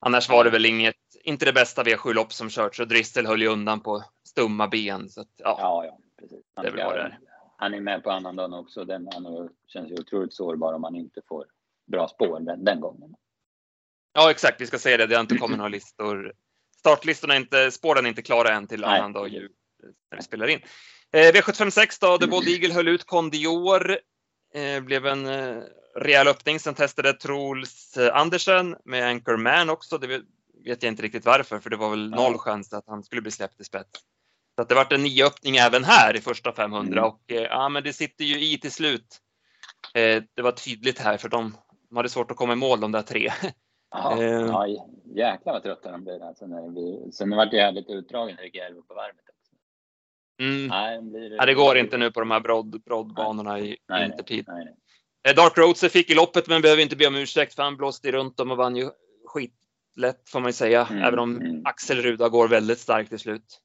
[0.00, 3.48] Annars var det väl inget, inte det bästa V7-lopp som körts och Dristel höll ju
[3.48, 5.08] undan på stumma ben.
[5.08, 6.44] Så att, ja, ja, ja, precis.
[6.54, 7.18] Han, det är det
[7.56, 8.84] Han är med på annandagen också.
[8.84, 11.46] Den, han känns ju otroligt sårbar om han inte får
[11.86, 13.14] bra spår den, den gången.
[14.12, 14.60] Ja, exakt.
[14.60, 15.06] Vi ska säga det.
[15.06, 16.32] Det har inte kommit några listor.
[16.78, 19.50] Startlistorna är inte, spåren är inte klara än till annan dag jul
[20.10, 20.60] när vi spelar in.
[21.12, 23.98] Eh, V756 då, The Bold Eagle höll ut Kondior.
[24.56, 25.62] Eh, blev en eh,
[25.94, 26.60] rejäl öppning.
[26.60, 29.98] Sen testade Troels eh, Andersen med Anchorman också.
[29.98, 30.06] Det
[30.64, 33.30] vet jag inte riktigt varför, för det var väl noll chans att han skulle bli
[33.30, 34.00] släppt i spets.
[34.54, 37.04] Så att det vart en nyöppning även här i första 500 mm.
[37.04, 39.20] och ja, men det sitter ju i till slut.
[40.34, 41.54] Det var tydligt här för de
[41.88, 43.32] de hade svårt att komma i mål de där tre.
[43.90, 44.66] Ja, ja
[45.04, 46.22] jäklar vad trötta de blir.
[46.22, 49.35] Alltså när vi, sen vart jag lite utdragen när det på varvet.
[50.40, 50.66] Mm.
[50.66, 54.44] Nej, blir, ja, det går inte nu på de här brodd, broddbanorna i nej, vintertid.
[54.48, 54.74] Nej, nej.
[55.28, 58.12] Eh, Dark Roadster fick i loppet men behöver inte be om ursäkt för han blåste
[58.12, 58.90] runt dem och vann ju
[59.24, 60.86] skitlätt får man ju säga.
[60.90, 61.62] Mm, även om mm.
[61.64, 63.60] Axel Ruda går väldigt starkt till slut.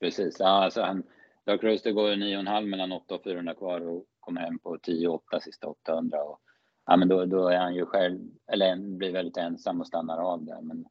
[0.00, 1.02] Precis, ja, alltså han,
[1.46, 5.66] Dark Roadster går 9,5 mellan 8 och 400 kvar och kommer hem på 10,8 sista
[5.66, 6.22] 800.
[6.22, 6.40] Och
[6.86, 8.20] ja, men då, då är han ju själv,
[8.52, 10.60] eller blir väldigt ensam och stannar av där.
[10.60, 10.86] Men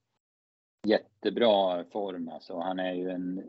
[0.87, 2.59] jättebra form alltså.
[2.59, 3.43] Han är ju en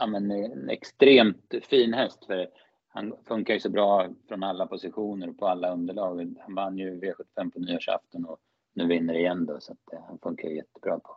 [0.00, 2.24] ja, men en extremt fin häst.
[2.26, 2.48] För
[2.88, 6.34] han funkar ju så bra från alla positioner och på alla underlag.
[6.40, 8.38] Han vann ju V75 på nyårsafton och
[8.74, 11.16] nu vinner igen då, så att eh, han funkar jättebra på.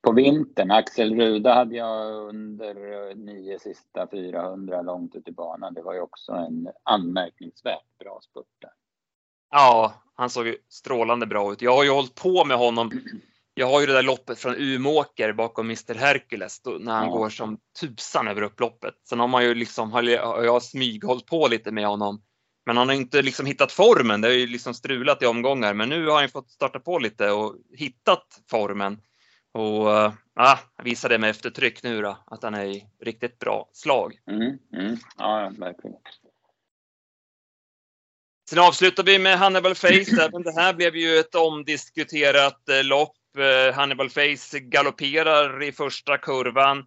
[0.00, 5.74] På vintern, Axel Ruda hade jag under eh, nio sista 400 långt ut i banan.
[5.74, 8.70] Det var ju också en anmärkningsvärt bra spurt där.
[9.50, 11.62] Ja, han såg ju strålande bra ut.
[11.62, 12.90] Jag har ju hållit på med honom.
[13.58, 17.10] Jag har ju det där loppet från Umåker bakom Mr Hercules då, när han ja.
[17.10, 18.94] går som tusan över upploppet.
[19.08, 20.02] Sen har man ju liksom, har
[20.44, 22.22] jag smyghållit på lite med honom.
[22.66, 24.20] Men han har inte liksom hittat formen.
[24.20, 27.30] Det har ju liksom strulat i omgångar, men nu har han fått starta på lite
[27.30, 29.00] och hittat formen.
[29.52, 34.18] Och äh, visar det med eftertryck nu då, att han är i riktigt bra slag.
[34.30, 34.96] Mm, mm.
[35.16, 35.96] Ja, verkligen.
[38.50, 40.22] Sen avslutar vi med Hannibal Face.
[40.22, 43.17] Även det här blev ju ett omdiskuterat eh, lopp.
[43.38, 46.86] Eh, Hannibal Face galopperar i första kurvan.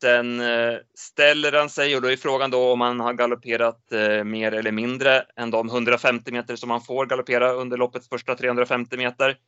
[0.00, 3.80] Sen eh, ställer han sig och då är frågan då om han har galopperat
[4.24, 8.96] mer eller mindre än de 150 meter som han får galoppera under loppets första 350
[8.96, 9.38] meter.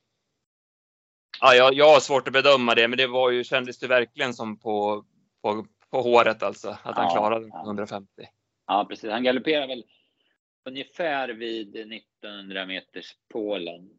[1.40, 4.34] Ja, jag, jag har svårt att bedöma det, men det var ju, kändes det verkligen
[4.34, 5.04] som på,
[5.42, 8.08] på, på håret alltså, att han ja, klarade 150.
[8.66, 9.10] Ja, precis.
[9.10, 9.84] Han galopperar väl
[10.64, 13.90] ungefär vid 1900 meters pålen.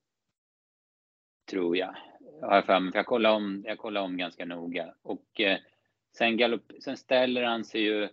[1.50, 1.96] Tror jag.
[2.39, 4.94] Jag har för mig, för jag kollade om, jag kollade om ganska noga.
[5.02, 5.58] Och eh,
[6.17, 8.10] sen, galopp, sen ställer han sig ju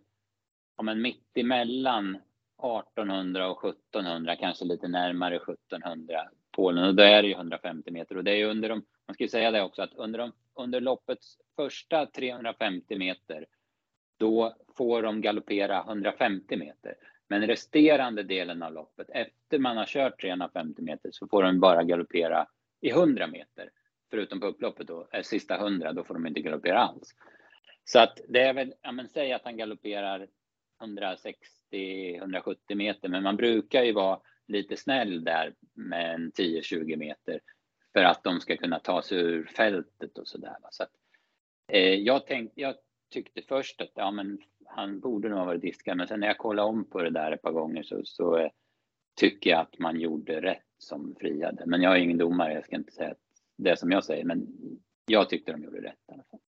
[0.76, 2.18] ja, men mitt emellan
[2.62, 8.16] 1800 och 1700, kanske lite närmare 1700 Polen och då är det ju 150 meter
[8.16, 10.32] och det är ju under de, man ska ju säga det också att under, de,
[10.54, 13.46] under loppets första 350 meter
[14.16, 16.94] då får de galoppera 150 meter.
[17.28, 21.82] Men resterande delen av loppet, efter man har kört 350 meter, så får de bara
[21.82, 22.46] galoppera
[22.80, 23.70] i 100 meter.
[24.10, 27.14] Förutom på upploppet då, är sista 100, då får de inte galoppera alls.
[27.84, 30.28] Så att det är väl, ja men säg att han galopperar
[30.80, 37.40] 160-170 meter, men man brukar ju vara lite snäll där med en 10-20 meter
[37.92, 40.56] för att de ska kunna ta sig ur fältet och sådär.
[40.70, 40.92] Så att,
[41.72, 42.74] eh, jag, tänkte, jag
[43.12, 46.38] tyckte först att ja, men han borde nog ha varit diskad, men sen när jag
[46.38, 48.50] kollade om på det där ett par gånger så, så eh,
[49.16, 51.66] tycker jag att man gjorde rätt som friade.
[51.66, 53.27] Men jag är ingen domare, jag ska inte säga att
[53.58, 54.46] det som jag säger, men
[55.06, 56.40] jag tyckte de gjorde rätt i alla fall.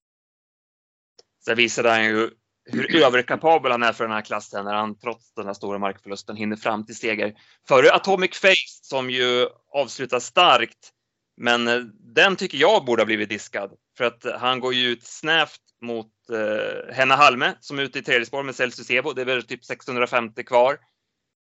[1.45, 2.29] Sen visade han ju
[2.65, 6.35] hur överkapabel han är för den här klassen när han trots den här stora markförlusten
[6.35, 7.33] hinner fram till seger.
[7.67, 10.91] Före Atomic Face som ju avslutar starkt.
[11.37, 11.79] Men eh,
[12.15, 15.61] den tycker jag borde ha blivit diskad för att eh, han går ju ut snävt
[15.81, 19.13] mot eh, Henna Halme som är ute i tredje spår med Celsius Evo.
[19.13, 20.77] Det är väl typ 650 kvar.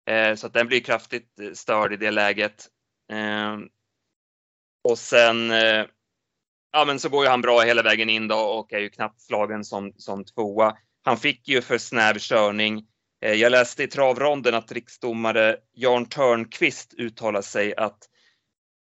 [0.10, 2.67] Eh, så att den blir kraftigt eh, störd i det läget.
[3.12, 3.58] Eh,
[4.83, 5.85] och sen eh,
[6.71, 9.21] ja, men så går ju han bra hela vägen in då och är ju knappt
[9.21, 10.77] slagen som, som tvåa.
[11.03, 12.85] Han fick ju för snäv körning.
[13.21, 17.97] Eh, jag läste i travronden att riksdomare Jan Törnqvist uttalade sig att,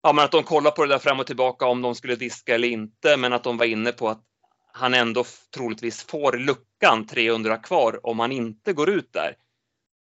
[0.03, 2.55] ja, men att de kollar på det där fram och tillbaka om de skulle diska
[2.55, 4.23] eller inte, men att de var inne på att
[4.73, 9.37] han ändå troligtvis får luckan 300 kvar om han inte går ut där.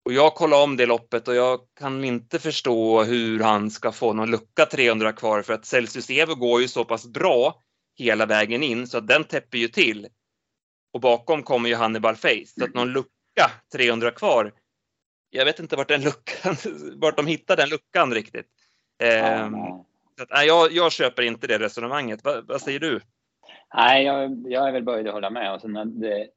[0.05, 4.12] Och jag kollade om det loppet och jag kan inte förstå hur han ska få
[4.12, 7.62] någon lucka 300 kvar för att Celsius Evo går ju så pass bra
[7.99, 10.09] hela vägen in så att den täpper ju till.
[10.93, 12.47] Och bakom kommer ju Hannibal Face.
[12.59, 14.53] Så att någon lucka 300 kvar.
[15.31, 16.57] Jag vet inte vart den luckan,
[16.97, 18.47] vart de hittar den luckan riktigt.
[19.03, 19.51] Eh,
[20.17, 22.25] så att, nej, jag, jag köper inte det resonemanget.
[22.25, 23.01] Va, vad säger du?
[23.75, 25.55] Nej, jag, jag är väl böjd att hålla med.
[25.55, 26.29] Och sen det,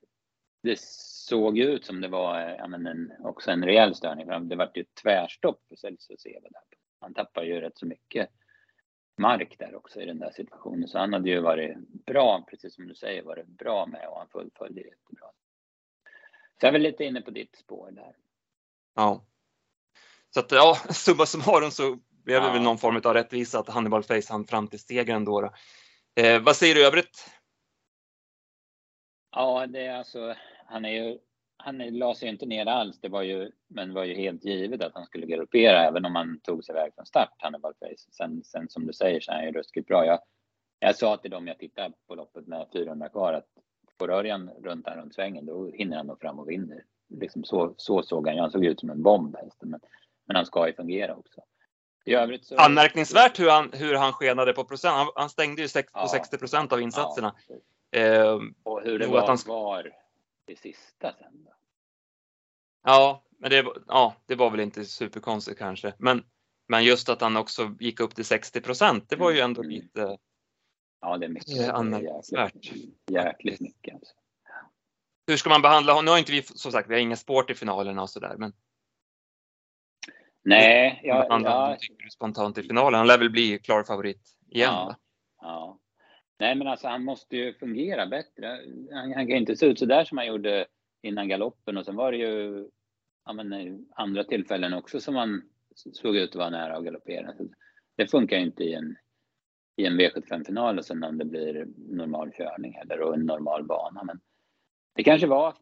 [0.63, 0.79] det
[1.25, 4.49] såg ut som det var ja, men en, också en rejäl störning.
[4.49, 6.61] Det var ju tvärstopp för Celsius Eva där.
[6.99, 8.29] Han tappar ju rätt så mycket
[9.17, 10.87] mark där också i den där situationen.
[10.87, 14.27] Så han hade ju varit bra, precis som du säger, varit bra med och han
[14.29, 15.27] fullföljde jättebra.
[16.59, 18.15] Så jag är väl lite inne på ditt spår där.
[18.95, 19.25] Ja.
[20.29, 22.53] Så att ja, summa summarum så blev det ja.
[22.53, 25.41] väl någon form av rättvisa att Hannibal Face hann fram till segern då.
[25.41, 25.53] då.
[26.21, 27.31] Eh, vad säger du i övrigt?
[29.31, 30.35] Ja, det är alltså,
[30.65, 31.17] han är ju
[31.57, 32.99] han la sig inte ner alls.
[32.99, 36.39] Det var ju, men var ju helt givet att han skulle galoppera även om han
[36.39, 38.11] tog sig iväg från start, Hannibal Face.
[38.11, 40.05] Sen, sen som du säger så är han ju ruskigt bra.
[40.05, 40.19] Jag,
[40.79, 43.47] jag sa till dem jag tittade på loppet med 400 kvar att
[43.99, 46.83] får Örjan runt där runt svängen då hinner han nog fram och vinner.
[47.09, 49.79] Liksom så, så såg han Han såg ut som en bomb hästen, men,
[50.27, 51.41] men han ska ju fungera också.
[52.05, 52.55] I så...
[52.55, 54.95] Anmärkningsvärt hur han, hur han skenade på procent.
[54.95, 57.35] Han, han stängde ju sex, ja, på 60 procent av insatserna.
[57.89, 59.37] Ja, eh, och hur det var han...
[59.37, 59.91] kvar
[60.45, 61.53] det sista sen då.
[62.83, 65.93] Ja, men det, ja, det var väl inte superkonstigt kanske.
[65.97, 66.23] Men,
[66.67, 69.71] men just att han också gick upp till 60 procent, det var ju ändå mm.
[69.71, 70.17] lite
[71.05, 71.69] Ja, det är mycket.
[71.69, 72.71] anmärkningsvärt.
[73.11, 73.93] Jäkligt, mycket.
[73.93, 74.13] Alltså.
[75.27, 76.05] hur ska man behandla honom?
[76.05, 78.53] Nu har inte vi, som sagt, vi har ingen sport i finalerna och sådär, men.
[80.43, 81.79] Nej, jag, jag...
[81.79, 82.97] tycker spontant i finalen?
[82.97, 84.73] Han lär väl bli klar favorit igen?
[84.73, 84.95] Ja,
[85.41, 85.79] ja.
[86.39, 88.59] Nej, men alltså han måste ju fungera bättre.
[88.91, 90.65] Han, han kan inte se ut så där som han gjorde
[91.01, 92.67] innan galoppen och sen var det ju
[93.25, 95.41] ja, men, eh, andra tillfällen också som han
[95.75, 97.33] såg ut att vara nära att galoppera.
[97.95, 98.95] Det funkar ju inte i en,
[99.75, 104.03] i en V75-final och sen om det blir normal körning eller och en normal bana.
[104.03, 104.19] Men
[104.95, 105.55] det kanske var,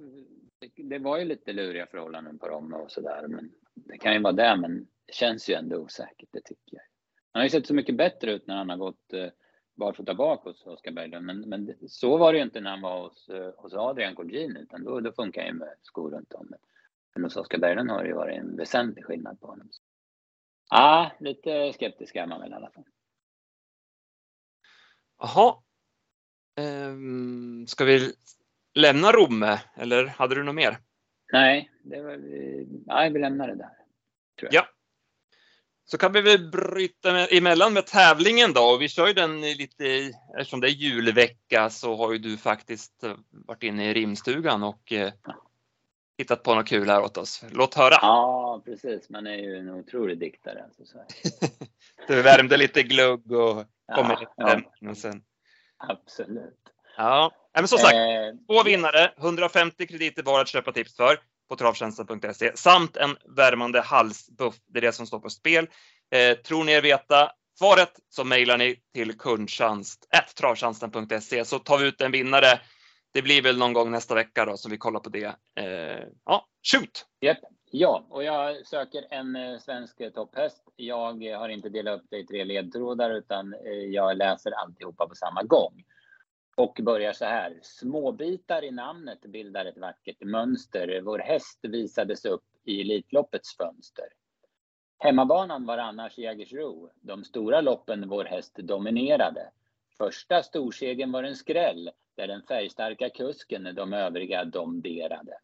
[0.75, 3.27] det var ju lite luriga förhållanden på dem och sådär.
[3.27, 6.83] Men det kan ju vara det, men det känns ju ändå osäkert, det tycker jag.
[7.31, 9.27] Han har ju sett så mycket bättre ut när han har gått eh,
[9.75, 11.25] barfota bak hos Oskar Berglund.
[11.25, 14.59] Men, men så var det ju inte när han var hos, eh, hos Adrian Colgjini,
[14.59, 16.53] utan då, då funkar han ju med skor runt om.
[17.13, 19.69] Men hos Oskar Berglund har det ju varit en väsentlig skillnad på honom.
[20.69, 22.83] Ja, ah, lite skeptisk är man väl i alla fall.
[25.19, 25.55] Jaha.
[26.55, 28.13] Um, ska vi
[28.73, 30.77] lämna Romme eller hade du något mer?
[31.31, 32.17] Nej, det var,
[32.85, 33.77] nej vi lämnar det där.
[34.51, 34.67] Ja.
[35.85, 38.77] Så kan vi väl bryta emellan med tävlingen då.
[38.77, 43.63] Vi kör ju den lite, eftersom det är julvecka så har ju du faktiskt varit
[43.63, 45.13] inne i rimstugan och eh,
[46.17, 47.45] hittat på något kul här åt oss.
[47.51, 47.97] Låt höra!
[48.01, 49.09] Ja, precis.
[49.09, 50.63] Man är ju en otrolig diktare.
[50.63, 50.97] Alltså, så
[52.07, 53.65] du värmde lite glugg och
[53.95, 54.95] kom med ja, ja.
[54.95, 55.23] sen.
[55.77, 56.59] Absolut.
[56.97, 61.19] Ja, men som sagt, eh, två vinnare, 150 krediter var att köpa tips för
[61.53, 64.55] på travtjänsten.se samt en värmande halsbuff.
[64.67, 65.67] Det är det som står på spel.
[66.11, 72.01] Eh, tror ni er veta svaret så mejlar ni till kundtjänst.travtjänsten.se så tar vi ut
[72.01, 72.59] en vinnare.
[73.13, 75.35] Det blir väl någon gång nästa vecka då som vi kollar på det.
[75.59, 77.05] Eh, ja, shoot!
[77.25, 77.37] Yep.
[77.71, 80.63] Ja, och jag söker en eh, svensk eh, topphäst.
[80.75, 85.15] Jag har inte delat upp det i tre ledtrådar utan eh, jag läser alltihopa på
[85.15, 85.83] samma gång
[86.55, 87.59] och börjar så här.
[87.61, 91.01] Småbitar i namnet bildar ett vackert mönster.
[91.01, 94.05] Vår häst visades upp i Elitloppets fönster.
[94.99, 96.89] Hemmabanan var annars Jägersro.
[97.01, 99.51] De stora loppen vår häst dominerade.
[99.97, 105.37] Första storsegen var en skräll där den färgstarka kusken de övriga domderade.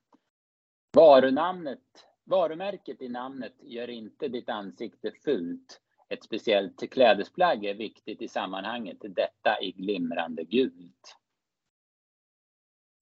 [0.93, 5.81] Varunamnet, varumärket i namnet gör inte ditt ansikte fult.
[6.09, 11.15] Ett speciellt klädesplagg är viktigt i sammanhanget, detta i glimrande gult.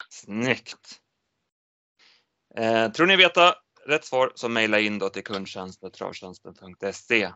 [0.10, 1.02] Snyggt!
[2.56, 7.32] Eh, tror ni veta rätt svar så mejla in då till kundtjänsten.travtjänsten.se.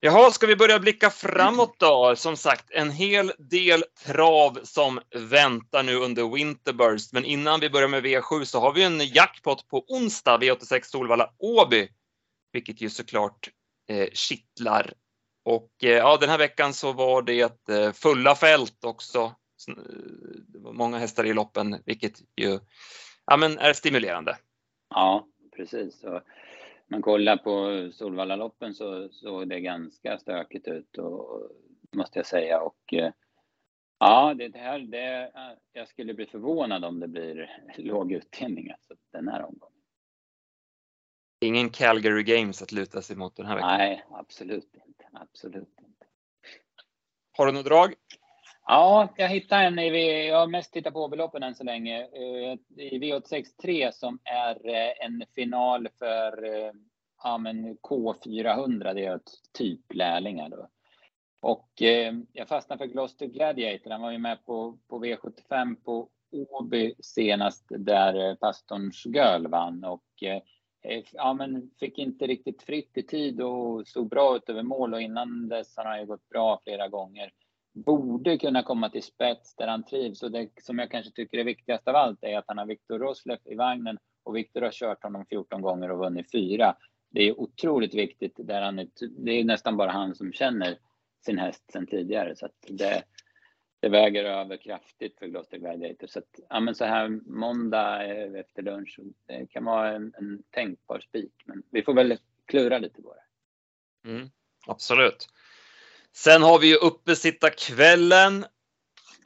[0.00, 2.14] Jaha, ska vi börja blicka framåt då?
[2.16, 7.12] Som sagt, en hel del trav som väntar nu under Winterburst.
[7.12, 11.30] Men innan vi börjar med V7 så har vi en jackpot på onsdag, V86 Solvalla
[11.38, 11.88] Åby
[12.54, 13.50] vilket ju såklart
[13.88, 14.92] eh, kittlar.
[15.44, 19.18] Och eh, ja, den här veckan så var det eh, fulla fält också.
[19.68, 19.74] Eh,
[20.48, 22.58] det var många hästar i loppen, vilket ju
[23.26, 24.36] ja, men är stimulerande.
[24.90, 26.04] Ja, precis.
[26.04, 26.20] Och
[26.86, 31.50] man kollar på Solvallaloppen så såg det ganska stökigt ut och,
[31.96, 32.60] måste jag säga.
[32.60, 33.12] Och eh,
[33.98, 38.94] ja, det här, det, eh, jag skulle bli förvånad om det blir låg utdelning alltså,
[39.12, 39.73] den här omgången
[41.44, 43.78] ingen Calgary Games att luta sig mot den här veckan.
[43.78, 45.04] Nej, absolut inte.
[45.12, 46.06] Absolut inte.
[47.36, 47.94] Har du något drag?
[48.66, 52.58] Ja, jag hittade en i, jag har mest tittat på beloppen än så länge, eh,
[52.76, 56.72] i V863 som är eh, en final för eh,
[57.22, 60.68] ja, men K400, det är ett typ lärlingar då.
[61.40, 61.68] Och
[62.32, 67.64] jag fastnade för Gloucester Gladiator, han var ju med på, på V75 på Åby senast
[67.68, 70.42] där pastorns Göl vann och Eh,
[70.84, 74.94] Eh, ja, men fick inte riktigt fritt i tid och såg bra ut över mål
[74.94, 77.32] och innan dess har han ju gått bra flera gånger.
[77.72, 81.44] Borde kunna komma till spets där han trivs och det som jag kanske tycker är
[81.44, 85.02] viktigast av allt är att han har Viktor Roslev i vagnen och Viktor har kört
[85.02, 86.76] honom 14 gånger och vunnit fyra.
[87.10, 90.78] Det är otroligt viktigt där han är, det är nästan bara han som känner
[91.24, 93.02] sin häst sedan tidigare så att det,
[93.84, 96.06] det väger över kraftigt för Gloucester Gladiator.
[96.06, 100.42] Så, att, ja, men så här måndag eh, efter lunch, det kan vara en, en
[100.50, 101.32] tänkbar spik.
[101.44, 104.10] Men vi får väl klura lite på det.
[104.10, 104.30] Mm,
[104.66, 105.28] absolut.
[106.12, 108.44] Sen har vi ju uppesittarkvällen.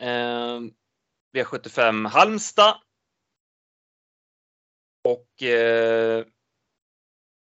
[0.01, 0.61] Eh,
[1.33, 2.77] V75 Halmstad.
[5.05, 6.25] Och eh,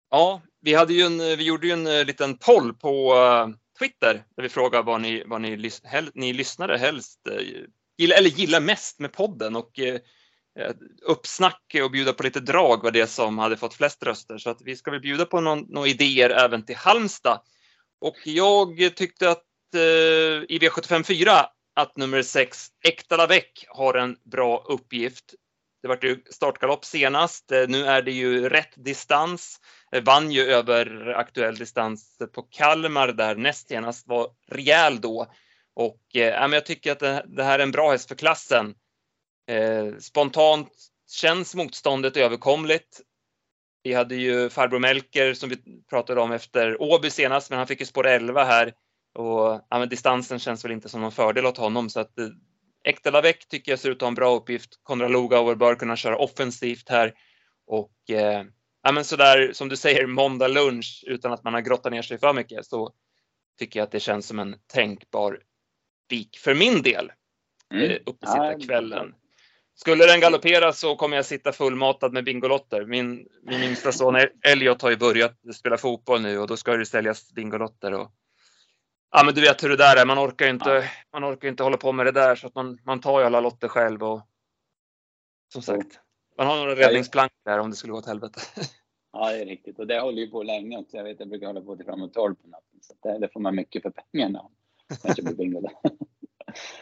[0.09, 4.23] ja, vi, hade ju en, vi gjorde ju en eh, liten poll på eh, Twitter
[4.35, 7.47] där vi frågar vad ni, vad ni, hel, ni lyssnare helst eh,
[7.97, 9.99] gillar, eller gillar mest med podden och eh,
[10.59, 14.37] eh, uppsnack och bjuda på lite drag var det som hade fått flest röster.
[14.37, 17.41] Så att vi ska väl bjuda på någon, några idéer även till Halmstad.
[18.01, 19.43] Och jag tyckte att
[19.75, 19.81] eh,
[20.49, 25.33] i V75 4 att nummer 6, Ektalavec, har en bra uppgift.
[25.87, 27.51] Det var ju startgalopp senast.
[27.51, 29.59] Eh, nu är det ju rätt distans.
[29.91, 35.27] Eh, vann ju över aktuell distans på Kalmar där näst senast var rejäl då.
[35.75, 36.99] Och eh, jag tycker att
[37.35, 38.75] det, här är en bra häst för klassen.
[39.49, 40.69] Eh, spontant
[41.09, 43.01] känns motståndet överkomligt.
[43.83, 45.57] Vi hade ju farbror Melker som vi
[45.89, 48.73] pratade om efter Åby senast, men han fick ju spår 11 här
[49.13, 52.27] och ja, distansen känns väl inte som någon fördel åt honom så att eh,
[52.87, 54.79] Ektelavec tycker jag ser ut att ha en bra uppgift.
[54.83, 57.13] Konrad Lugauer bör kunna köra offensivt här
[57.67, 58.43] och eh,
[58.83, 62.17] ja, men sådär som du säger måndag lunch utan att man har grottat ner sig
[62.17, 62.93] för mycket så
[63.59, 65.39] tycker jag att det känns som en tänkbar
[66.05, 67.11] spik för min del.
[67.73, 67.91] Mm.
[67.91, 69.13] Eh, Uppesittarkvällen.
[69.13, 69.29] Ja,
[69.75, 72.85] skulle den galoppera så kommer jag sitta fullmatad med Bingolotter.
[72.85, 76.85] Min, min yngsta son Elliot har ju börjat spela fotboll nu och då ska det
[76.85, 77.93] säljas Bingolotter.
[77.93, 78.11] Och,
[79.11, 80.05] ja, men du vet hur det där är.
[80.05, 80.83] Man orkar inte, ja.
[81.19, 83.39] man orkar inte hålla på med det där så att man, man tar ju alla
[83.39, 84.03] lotter själv.
[84.03, 84.21] Och,
[85.53, 85.99] som sagt,
[86.37, 88.39] man har några räddningsplank där om det skulle gå åt helvete.
[89.11, 89.79] Ja, det är riktigt.
[89.79, 90.97] Och det håller ju på länge också.
[90.97, 92.79] Jag vet, jag brukar hålla på till framåt 12 på natten.
[92.81, 94.49] Så det, det får man mycket för pengarna.
[95.03, 95.69] Kanske blir bingo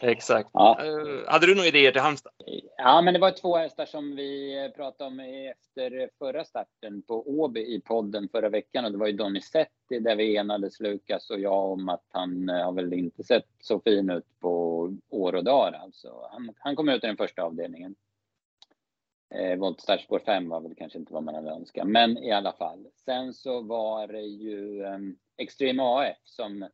[0.00, 0.50] Exakt.
[0.52, 0.78] Ja.
[0.84, 2.32] Uh, hade du några idéer till Halmstad?
[2.76, 7.60] Ja, men det var två hästar som vi pratade om efter förra starten på Åby
[7.60, 11.72] i podden förra veckan och det var ju Donizetti där vi enades Lukas och jag
[11.72, 16.28] om att han har väl inte sett så fin ut på år och dagar alltså.
[16.30, 17.94] Han, han kom ut i den första avdelningen.
[19.34, 22.52] Eh, Voltstart spår 5 var väl kanske inte vad man hade önskat, men i alla
[22.52, 22.86] fall.
[23.04, 26.68] Sen så var det ju um, Extreme AF som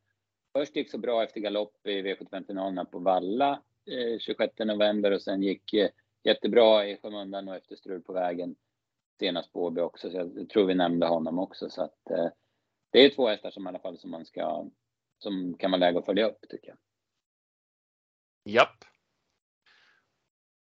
[0.53, 5.43] först gick så bra efter galopp i V75-finalerna på Valla eh, 26 november och sen
[5.43, 5.91] gick eh,
[6.25, 8.57] jättebra i skymundan och efter strul på vägen
[9.19, 10.11] senast på Åby också.
[10.11, 11.71] Så jag tror vi nämnde honom också.
[11.71, 12.29] Så att, eh,
[12.91, 14.71] det är två hästar som i alla fall som man ska,
[15.19, 16.79] som kan vara läge att följa upp tycker jag.
[18.45, 18.85] Japp.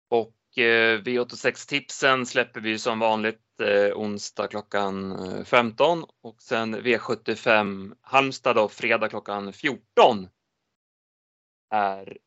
[0.09, 3.46] Och eh, V86-tipsen släpper vi som vanligt
[3.95, 10.27] onsdag klockan 15 eh, och sen V75 Halmstad då fredag klockan 14
[11.73, 12.17] är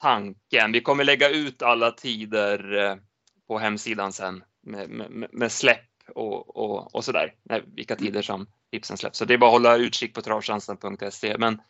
[0.00, 0.72] tanken.
[0.72, 2.96] Vi kommer lägga ut alla tider eh,
[3.48, 7.34] på hemsidan sen med, med, med släpp och, och, och sådär,
[7.76, 9.18] vilka tider som tipsen släpps.
[9.18, 11.38] Så det är bara att hålla utkik på travtjänsten.se.
[11.38, 11.62] Men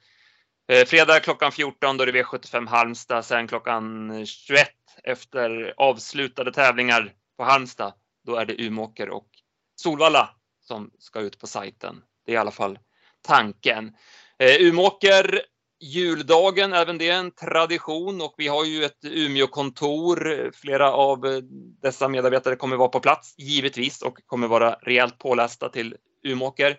[0.72, 4.68] eh, fredag klockan 14 då är det V75 Halmstad, sen klockan 21
[5.04, 7.92] efter avslutade tävlingar på Halmstad
[8.26, 9.28] då är det Umåker och
[9.76, 10.30] Solvalla
[10.60, 12.02] som ska ut på sajten.
[12.26, 12.78] Det är i alla fall
[13.22, 13.96] tanken.
[14.38, 15.42] Eh, Umåker
[15.82, 20.50] juldagen, även det är en tradition och vi har ju ett Umeåkontor.
[20.54, 21.42] Flera av
[21.82, 26.78] dessa medarbetare kommer vara på plats givetvis och kommer vara rejält pålästa till Umåker.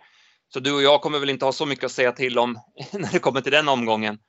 [0.54, 2.60] Så du och jag kommer väl inte ha så mycket att säga till om
[2.92, 4.20] när det kommer till den omgången.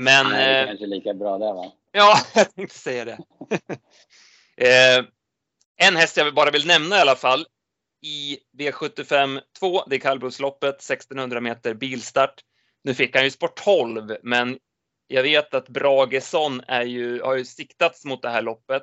[0.00, 0.26] Men.
[0.26, 1.72] Nej, det är eh, kanske lika bra där va?
[1.92, 3.18] Ja, jag tänkte säga det.
[4.66, 5.04] eh,
[5.80, 7.46] en häst jag bara vill nämna i alla fall
[8.02, 12.34] i V75 2, det är kallblodsloppet, 1600 meter bilstart.
[12.84, 14.58] Nu fick han ju sport 12, men
[15.06, 18.82] jag vet att Bragesson är ju, har ju siktats mot det här loppet.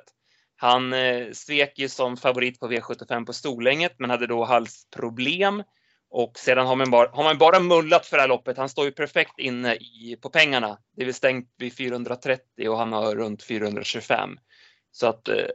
[0.56, 5.62] Han eh, svek ju som favorit på V75 på Storlänget, men hade då halsproblem.
[6.10, 8.56] Och sedan har man, bara, har man bara mullat för det här loppet.
[8.56, 10.78] Han står ju perfekt inne i, på pengarna.
[10.96, 14.38] Det är väl stängt vid 430 och han har runt 425.
[14.90, 15.46] Så att eh,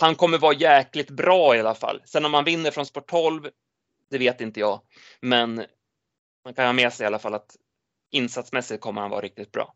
[0.00, 2.02] han kommer vara jäkligt bra i alla fall.
[2.04, 3.48] Sen om han vinner från sport 12,
[4.10, 4.80] det vet inte jag.
[5.20, 5.64] Men
[6.44, 7.56] man kan ha med sig i alla fall att
[8.10, 9.74] insatsmässigt kommer han vara riktigt bra.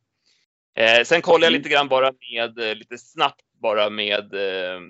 [0.74, 1.59] Eh, sen kollar jag mm.
[1.59, 4.81] lite grann bara med, eh, lite snabbt bara med eh,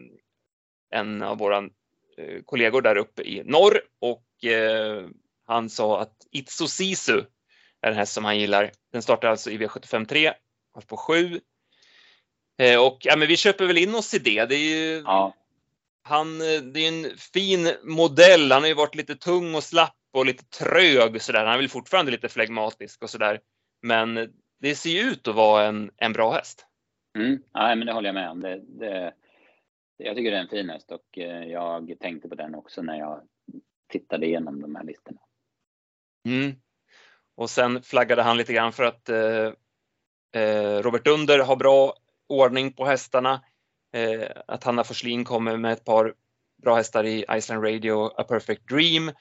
[0.90, 1.58] en av våra
[2.18, 5.06] eh, kollegor där uppe i norr och eh,
[5.46, 7.18] han sa att Itso Sisu
[7.80, 8.72] är den häst som han gillar.
[8.92, 10.32] Den startar alltså i V75 3,
[10.86, 11.55] på 7 Eh,
[12.58, 14.44] och ja, men vi köper väl in oss i det.
[14.46, 15.34] Det är ju, ja.
[16.02, 18.52] han, eh, det är en fin modell.
[18.52, 21.44] Han har ju varit lite tung och slapp och lite trög så där.
[21.44, 23.40] Han är väl fortfarande lite flegmatisk och så där.
[23.82, 26.66] Men det ser ju ut att vara en, en bra häst.
[27.18, 27.42] Mm.
[27.52, 28.40] Ja, men det håller jag med om.
[28.40, 29.12] Det, det,
[29.96, 32.98] jag tycker det är en fin häst och eh, jag tänkte på den också när
[32.98, 33.20] jag
[33.88, 35.20] tittade igenom de här listorna.
[36.28, 36.52] Mm.
[37.36, 41.94] Och sen flaggade han lite grann för att eh, Robert Dunder har bra
[42.28, 43.42] ordning på hästarna.
[43.92, 46.14] Eh, att Hanna Forslin kommer med ett par
[46.62, 49.12] bra hästar i Iceland Radio, A Perfect Dream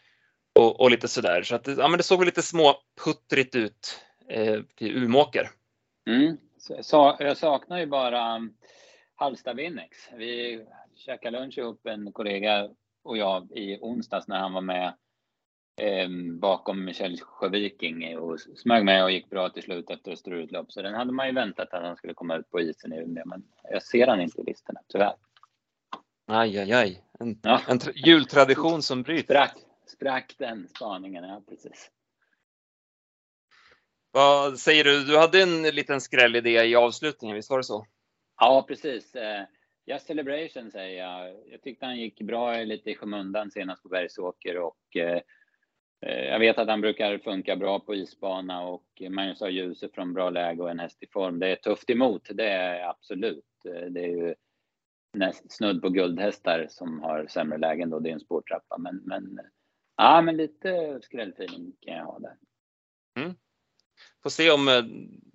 [0.59, 1.43] och, och lite sådär.
[1.43, 5.49] Så att, ja, men det såg väl lite småputtrigt ut eh, till Umåker.
[6.09, 6.37] Mm.
[6.81, 8.53] Så, jag saknar ju bara um,
[9.55, 9.97] Winnex.
[10.17, 12.69] Vi käkade lunch ihop en kollega
[13.03, 14.93] och jag i onsdags när han var med
[15.77, 16.09] eh,
[16.39, 20.71] bakom Michel Sjöviking och smög med och gick bra till slut efter ett strullopp.
[20.71, 23.23] Så den hade man ju väntat att han skulle komma ut på isen i Umeå,
[23.25, 25.15] men jag ser han inte i listorna tyvärr.
[26.27, 27.01] Aj, aj, aj.
[27.19, 27.61] En, Ja.
[27.67, 29.23] en tra- jultradition som bryts.
[29.23, 29.55] Sprack,
[29.85, 31.91] sprack den spaningen, ja precis.
[34.11, 35.03] Vad säger du?
[35.03, 37.85] Du hade en liten skrällidé i avslutningen, visst var det så?
[38.39, 39.15] Ja, precis.
[39.15, 39.43] Eh,
[39.87, 41.35] Just Celebration säger jag.
[41.51, 45.21] Jag tyckte han gick bra lite i skymundan senast på Bergsåker och eh,
[45.99, 50.29] jag vet att han brukar funka bra på isbana och Magnus har ljuset från bra
[50.29, 51.39] läge och en häst i form.
[51.39, 53.45] Det är tufft emot, det är absolut.
[53.65, 54.35] Eh, Det är ju
[55.13, 57.99] näst, snudd på guldhästar som har sämre lägen då.
[57.99, 59.39] Det är en spårtrappa, men, men
[59.97, 62.35] ja, men lite skrällfeeling kan jag ha där.
[64.23, 64.83] Får se om eh,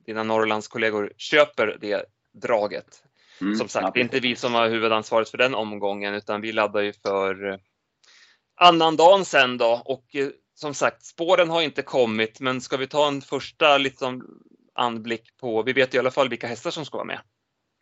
[0.06, 3.04] dina Norrlandskollegor köper det draget.
[3.40, 6.40] Mm, Som sagt, ja, det är inte vi som har huvudansvaret för den omgången, utan
[6.40, 7.58] vi laddar ju för eh,
[8.54, 9.82] annandagen sen då.
[9.84, 10.28] Och eh,
[10.60, 14.42] som sagt, spåren har inte kommit, men ska vi ta en första liksom,
[14.72, 17.20] anblick på, vi vet i alla fall vilka hästar som ska vara med.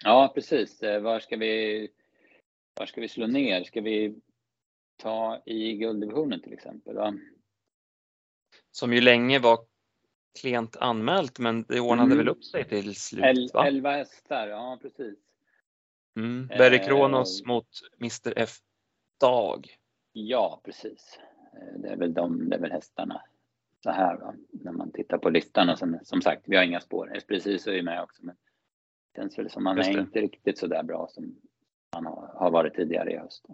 [0.04, 0.82] Ja, precis.
[0.82, 1.88] Eh, Var ska vi,
[2.74, 3.64] var ska vi slå ner?
[3.64, 4.14] Ska vi
[4.96, 6.94] ta i gulddivisionen till exempel?
[6.96, 7.14] Va?
[8.70, 9.58] Som ju länge var
[10.40, 12.18] klent anmält, men det ordnade Mm.
[12.18, 13.24] väl upp sig till slut.
[13.24, 13.66] El, va?
[13.66, 15.18] elva hästar, ja precis.
[16.16, 16.48] Mm.
[16.50, 17.68] Eh, Berry Kronos mot
[18.00, 18.50] Mr F
[19.20, 19.68] Dag.
[20.12, 21.18] Ja, precis.
[21.58, 23.22] Eh, Det är väl de, det är väl hästarna
[23.82, 24.34] så här va?
[24.52, 27.18] när man tittar på listan och sen, som sagt, vi har inga spår.
[27.28, 28.36] Precis är ju med också, men
[29.14, 31.36] det känns väl som Just är inte riktigt så där bra som
[31.92, 33.46] han har, har varit tidigare i höst.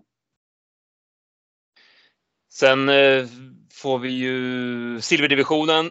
[2.48, 3.26] Sen eh,
[3.72, 5.90] får vi ju silverdivisionen.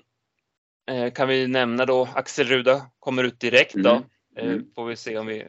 [0.92, 3.90] Eh, kan vi nämna då Axel Ruda kommer ut direkt då.
[3.90, 4.04] Mm.
[4.36, 4.74] Eh, Mm.
[4.76, 5.48] får vi se om vi.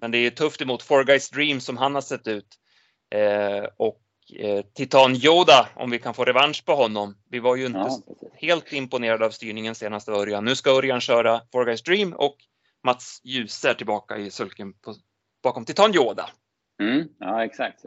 [0.00, 2.58] Men det är tufft emot Four Guys Dream som han har sett ut.
[3.10, 4.00] Eh, och
[4.36, 7.16] eh, Titan Yoda om vi kan få revansch på honom.
[7.28, 8.02] Vi var ju inte Ja,
[8.34, 10.44] helt imponerade av styrningen senaste Örjan.
[10.44, 12.36] Nu ska Örjan köra Four Guys Dream och
[12.84, 14.94] Mats Djuse är tillbaka i sulken på,
[15.42, 16.30] bakom Titan Yoda.
[16.82, 17.82] Mm, ja, exakt.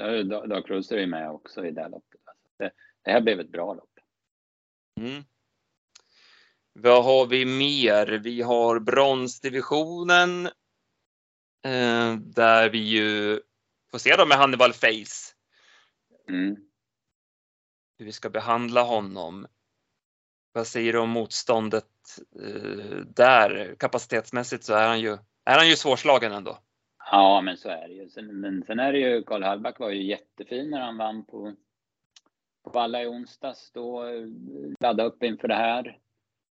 [0.49, 2.21] Dag Cruiser är med också i det här loppet.
[2.25, 2.71] Alltså, Det,
[3.03, 3.89] det här blev ett bra lopp.
[4.99, 5.23] Mm.
[6.73, 8.07] Vad har vi mer?
[8.23, 10.45] Vi har bronsdivisionen.
[11.65, 13.39] Eh, där vi ju
[13.91, 15.32] får se då med Hannibal Face
[16.30, 16.55] Mm.
[17.97, 19.47] hur vi ska behandla honom.
[20.53, 21.86] Vad säger du om motståndet
[22.41, 23.76] eh, där?
[23.80, 26.57] Kapacitetsmässigt så är han ju, är han ju svårslagen ändå.
[27.11, 28.09] Ja, men så är det ju.
[28.09, 31.55] Sen, men sen är det ju, Karl Hallback var ju jättefin när han vann på,
[32.63, 33.71] på Valla i onsdags.
[33.71, 34.28] Då eh,
[34.80, 35.99] ladda upp inför det här.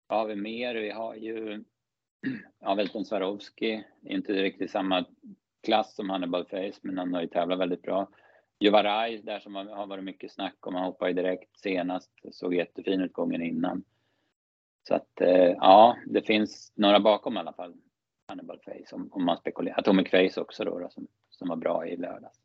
[0.07, 0.75] Vad har vi mer?
[0.75, 1.65] Vi har ju
[2.61, 3.85] ja, Welton Swarovski.
[4.03, 5.05] Inte riktigt samma
[5.63, 8.09] klass som Hannibal Face, men han har ju tävlat väldigt bra.
[8.61, 10.75] Juvaraj där som har, varit mycket snack om.
[10.75, 12.11] Han hoppade direkt senast.
[12.33, 13.85] Såg jättefin ut gången innan.
[14.89, 17.75] Så att eh, ja, det finns några bakom i alla fall.
[18.29, 19.79] Hannibal Face om, om man spekulerar.
[19.79, 22.39] Atomic Face också då, då som, som var bra i lördags.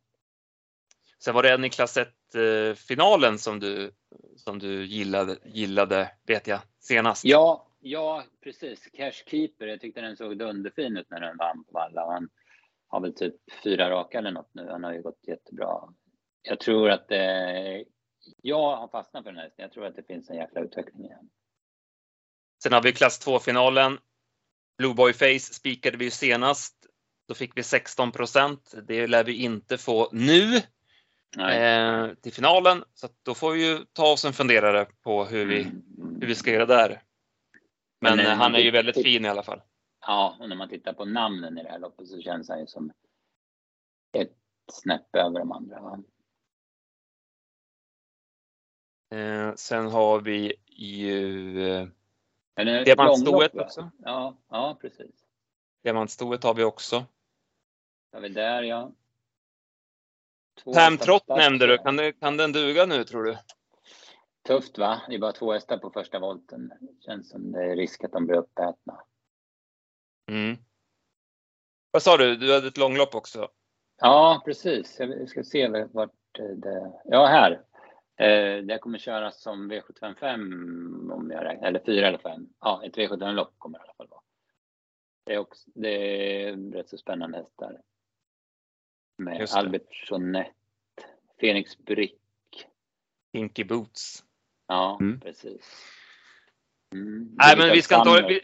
[1.24, 3.92] Sen var det en i klass 1 eh, som du,
[4.36, 7.26] som du gillade, gillade, vet jag, senast.
[7.26, 8.90] Ja, ja precis.
[8.94, 9.68] Cashkeeper.
[9.68, 12.06] Jag tyckte den såg dunderfin ut när den vann på Valla.
[12.06, 12.30] Och han
[12.92, 14.68] har väl typ fyra raka eller något nu.
[14.70, 15.94] Han har ju gått jättebra.
[16.42, 17.82] Jag tror att eh,
[18.42, 19.64] jag har fastnat för den här hästen.
[19.64, 21.30] Jag tror att det finns en jäkla utveckling i den.
[22.64, 23.98] Sen har vi klass 2-finalen.
[24.78, 26.76] Blue Boy Face spikade vi ju senast.
[27.28, 28.74] Då fick vi 16 procent.
[28.88, 30.56] Det lär vi inte få nu
[31.40, 32.84] eh, till finalen.
[32.94, 36.22] Så att då får vi ju ta oss en funderare på hur vi, Mm, mm.
[36.22, 37.02] hur vi ska göra där.
[38.02, 39.62] Men Men, eh, eh, han är ju väldigt fin i alla fall.
[40.02, 42.68] Ja, och när man tittar på namnen i det här loppet så känns han ju
[42.68, 42.92] som
[44.12, 44.38] ett
[44.72, 45.82] snäpp över de andra.
[45.82, 46.04] Va?
[49.12, 51.88] Eh, sen har vi ju eh,
[52.56, 53.92] det diamantstoet också.
[53.98, 55.26] Ja, ja precis.
[55.84, 57.06] Diamantstoet har vi också.
[58.12, 58.92] Har vi där ja.
[60.64, 61.78] Två Pam hästar Trott på start, nämnde du.
[61.78, 63.38] Kan, det, kan den duga nu tror du?
[64.48, 65.02] Tufft va?
[65.08, 66.74] Det är bara två hästar på första volten.
[67.00, 69.04] Känns som det är risk att de blir uppätna.
[70.32, 70.58] Mm.
[71.92, 72.36] Vad sa du?
[72.36, 73.50] Du hade ett långlopp också.
[74.02, 75.00] Ja, precis.
[75.00, 76.92] Jag ska se vart det...
[77.06, 77.52] Ja, här.
[78.16, 82.48] Eh, Det kommer köras som V755 om jag räknar, eller 4 eller 5.
[82.60, 84.22] Ja, ett V75-lopp kommer det i alla fall vara.
[85.24, 85.90] Det är, också, det
[86.46, 87.82] är rätt så spännande hästar.
[89.18, 89.48] Med.
[89.54, 90.52] Albert Jeanette,
[91.42, 92.18] Fenix Brick.
[93.34, 94.24] Inky Boots.
[94.68, 95.20] Ja, Mm.
[95.20, 95.86] precis.
[96.94, 97.30] Mm.
[97.38, 98.42] Nej, men vi ska inte- vi-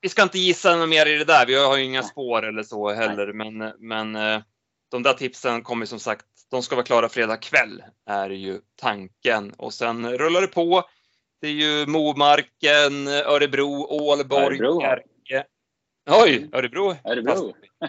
[0.00, 1.46] Vi ska inte gissa något mer i det där.
[1.46, 4.42] Vi har ju inga spår eller så heller, men, men eh,
[4.90, 6.26] de där tipsen kommer som sagt.
[6.50, 10.82] De ska vara klara fredag kväll är ju tanken och sen rullar det på
[11.40, 14.80] Det är ju Momarken, Örebro, Ålborg, Örebro.
[14.80, 15.46] Kärke.
[16.10, 16.94] Oj, Örebro.
[17.04, 17.54] Örebro.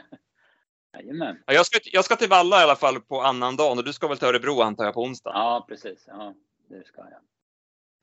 [1.45, 3.93] Ja, jag, ska, jag ska till Valla i alla fall på annan dag och du
[3.93, 5.31] ska väl till Örebro antar jag på onsdag?
[5.33, 6.03] Ja, precis.
[6.07, 6.33] Ja,
[6.69, 7.19] det ska jag.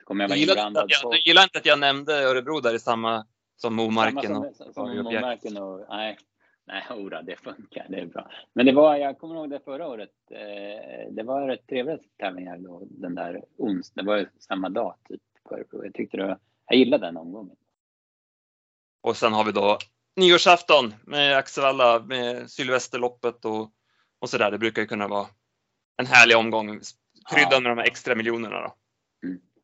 [0.07, 2.79] Kommer jag vara inblandad att jag, du gillar inte att jag nämnde Örebro där i
[2.79, 3.27] samma
[3.57, 4.23] som Momarken?
[4.23, 5.87] Samma och, som, som och, Momarken och...
[5.89, 6.19] Nej,
[6.67, 7.87] nej, ora, det funkar.
[7.89, 8.31] Det är bra.
[8.53, 10.11] Men det var, jag kommer ihåg det förra året.
[10.31, 13.91] Eh, det var rätt trevliga tävlingar då, den där ons.
[13.91, 15.85] Det var samma dag typ på Örebro.
[15.85, 17.57] Jag tyckte det var, jag gillade den omgången.
[19.03, 19.79] och sen har vi då
[20.17, 23.71] nyårsafton med Axevalla med Sylvesterloppet och,
[24.19, 24.51] och sådär.
[24.51, 25.27] Det brukar ju kunna vara
[25.97, 26.81] en härlig omgång.
[27.31, 27.61] Krydda Ja.
[27.61, 28.75] med de här extra miljonerna då.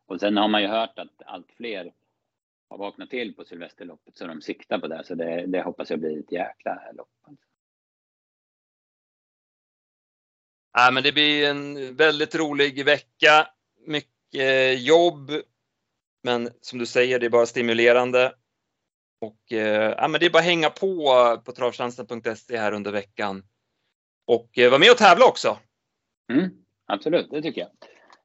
[0.06, 1.92] Och sen har man ju hört att allt fler
[2.68, 5.04] har vaknat till på Sylvesterloppet så de siktar på det.
[5.04, 7.08] Så det, det hoppas jag blir ett jäkla lopp.
[10.72, 13.48] Ja, men det blir en väldigt rolig vecka.
[13.86, 15.30] Mycket jobb.
[16.22, 18.34] Men som du säger, det är bara stimulerande.
[19.20, 23.44] Och eh, ja, men det är bara att hänga på på travtjänsten.se här under veckan.
[24.26, 25.58] Och eh, var med och tävla också.
[26.32, 26.50] Mm,
[26.86, 27.70] absolut, det tycker jag.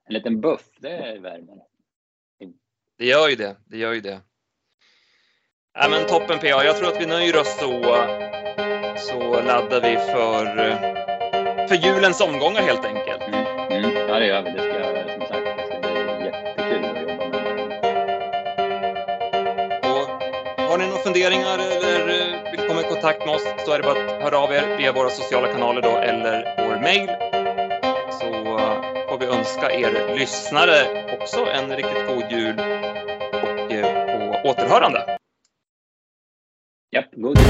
[0.07, 1.57] En liten buff, det värmer.
[2.97, 3.55] Det gör ju det.
[3.65, 4.19] Det gör ju det.
[5.73, 6.63] Ja, men toppen PA.
[6.63, 7.81] Jag tror att vi nöjer oss så.
[8.97, 10.45] Så laddar vi för,
[11.67, 13.21] för julens omgångar helt enkelt.
[13.27, 14.49] Mm, mm, ja, det gör vi.
[14.51, 17.67] Det ska, som sagt, det ska bli jättekul att jobba med det.
[19.89, 20.07] Och
[20.69, 23.83] har ni några funderingar eller eh, vill komma i kontakt med oss så är det
[23.83, 27.26] bara att höra av er via våra sociala kanaler då eller vår mail
[29.37, 32.59] önska er lyssnare också en riktigt god jul
[33.43, 35.17] och eh, på återhörande.
[36.91, 37.47] Japp, god jul.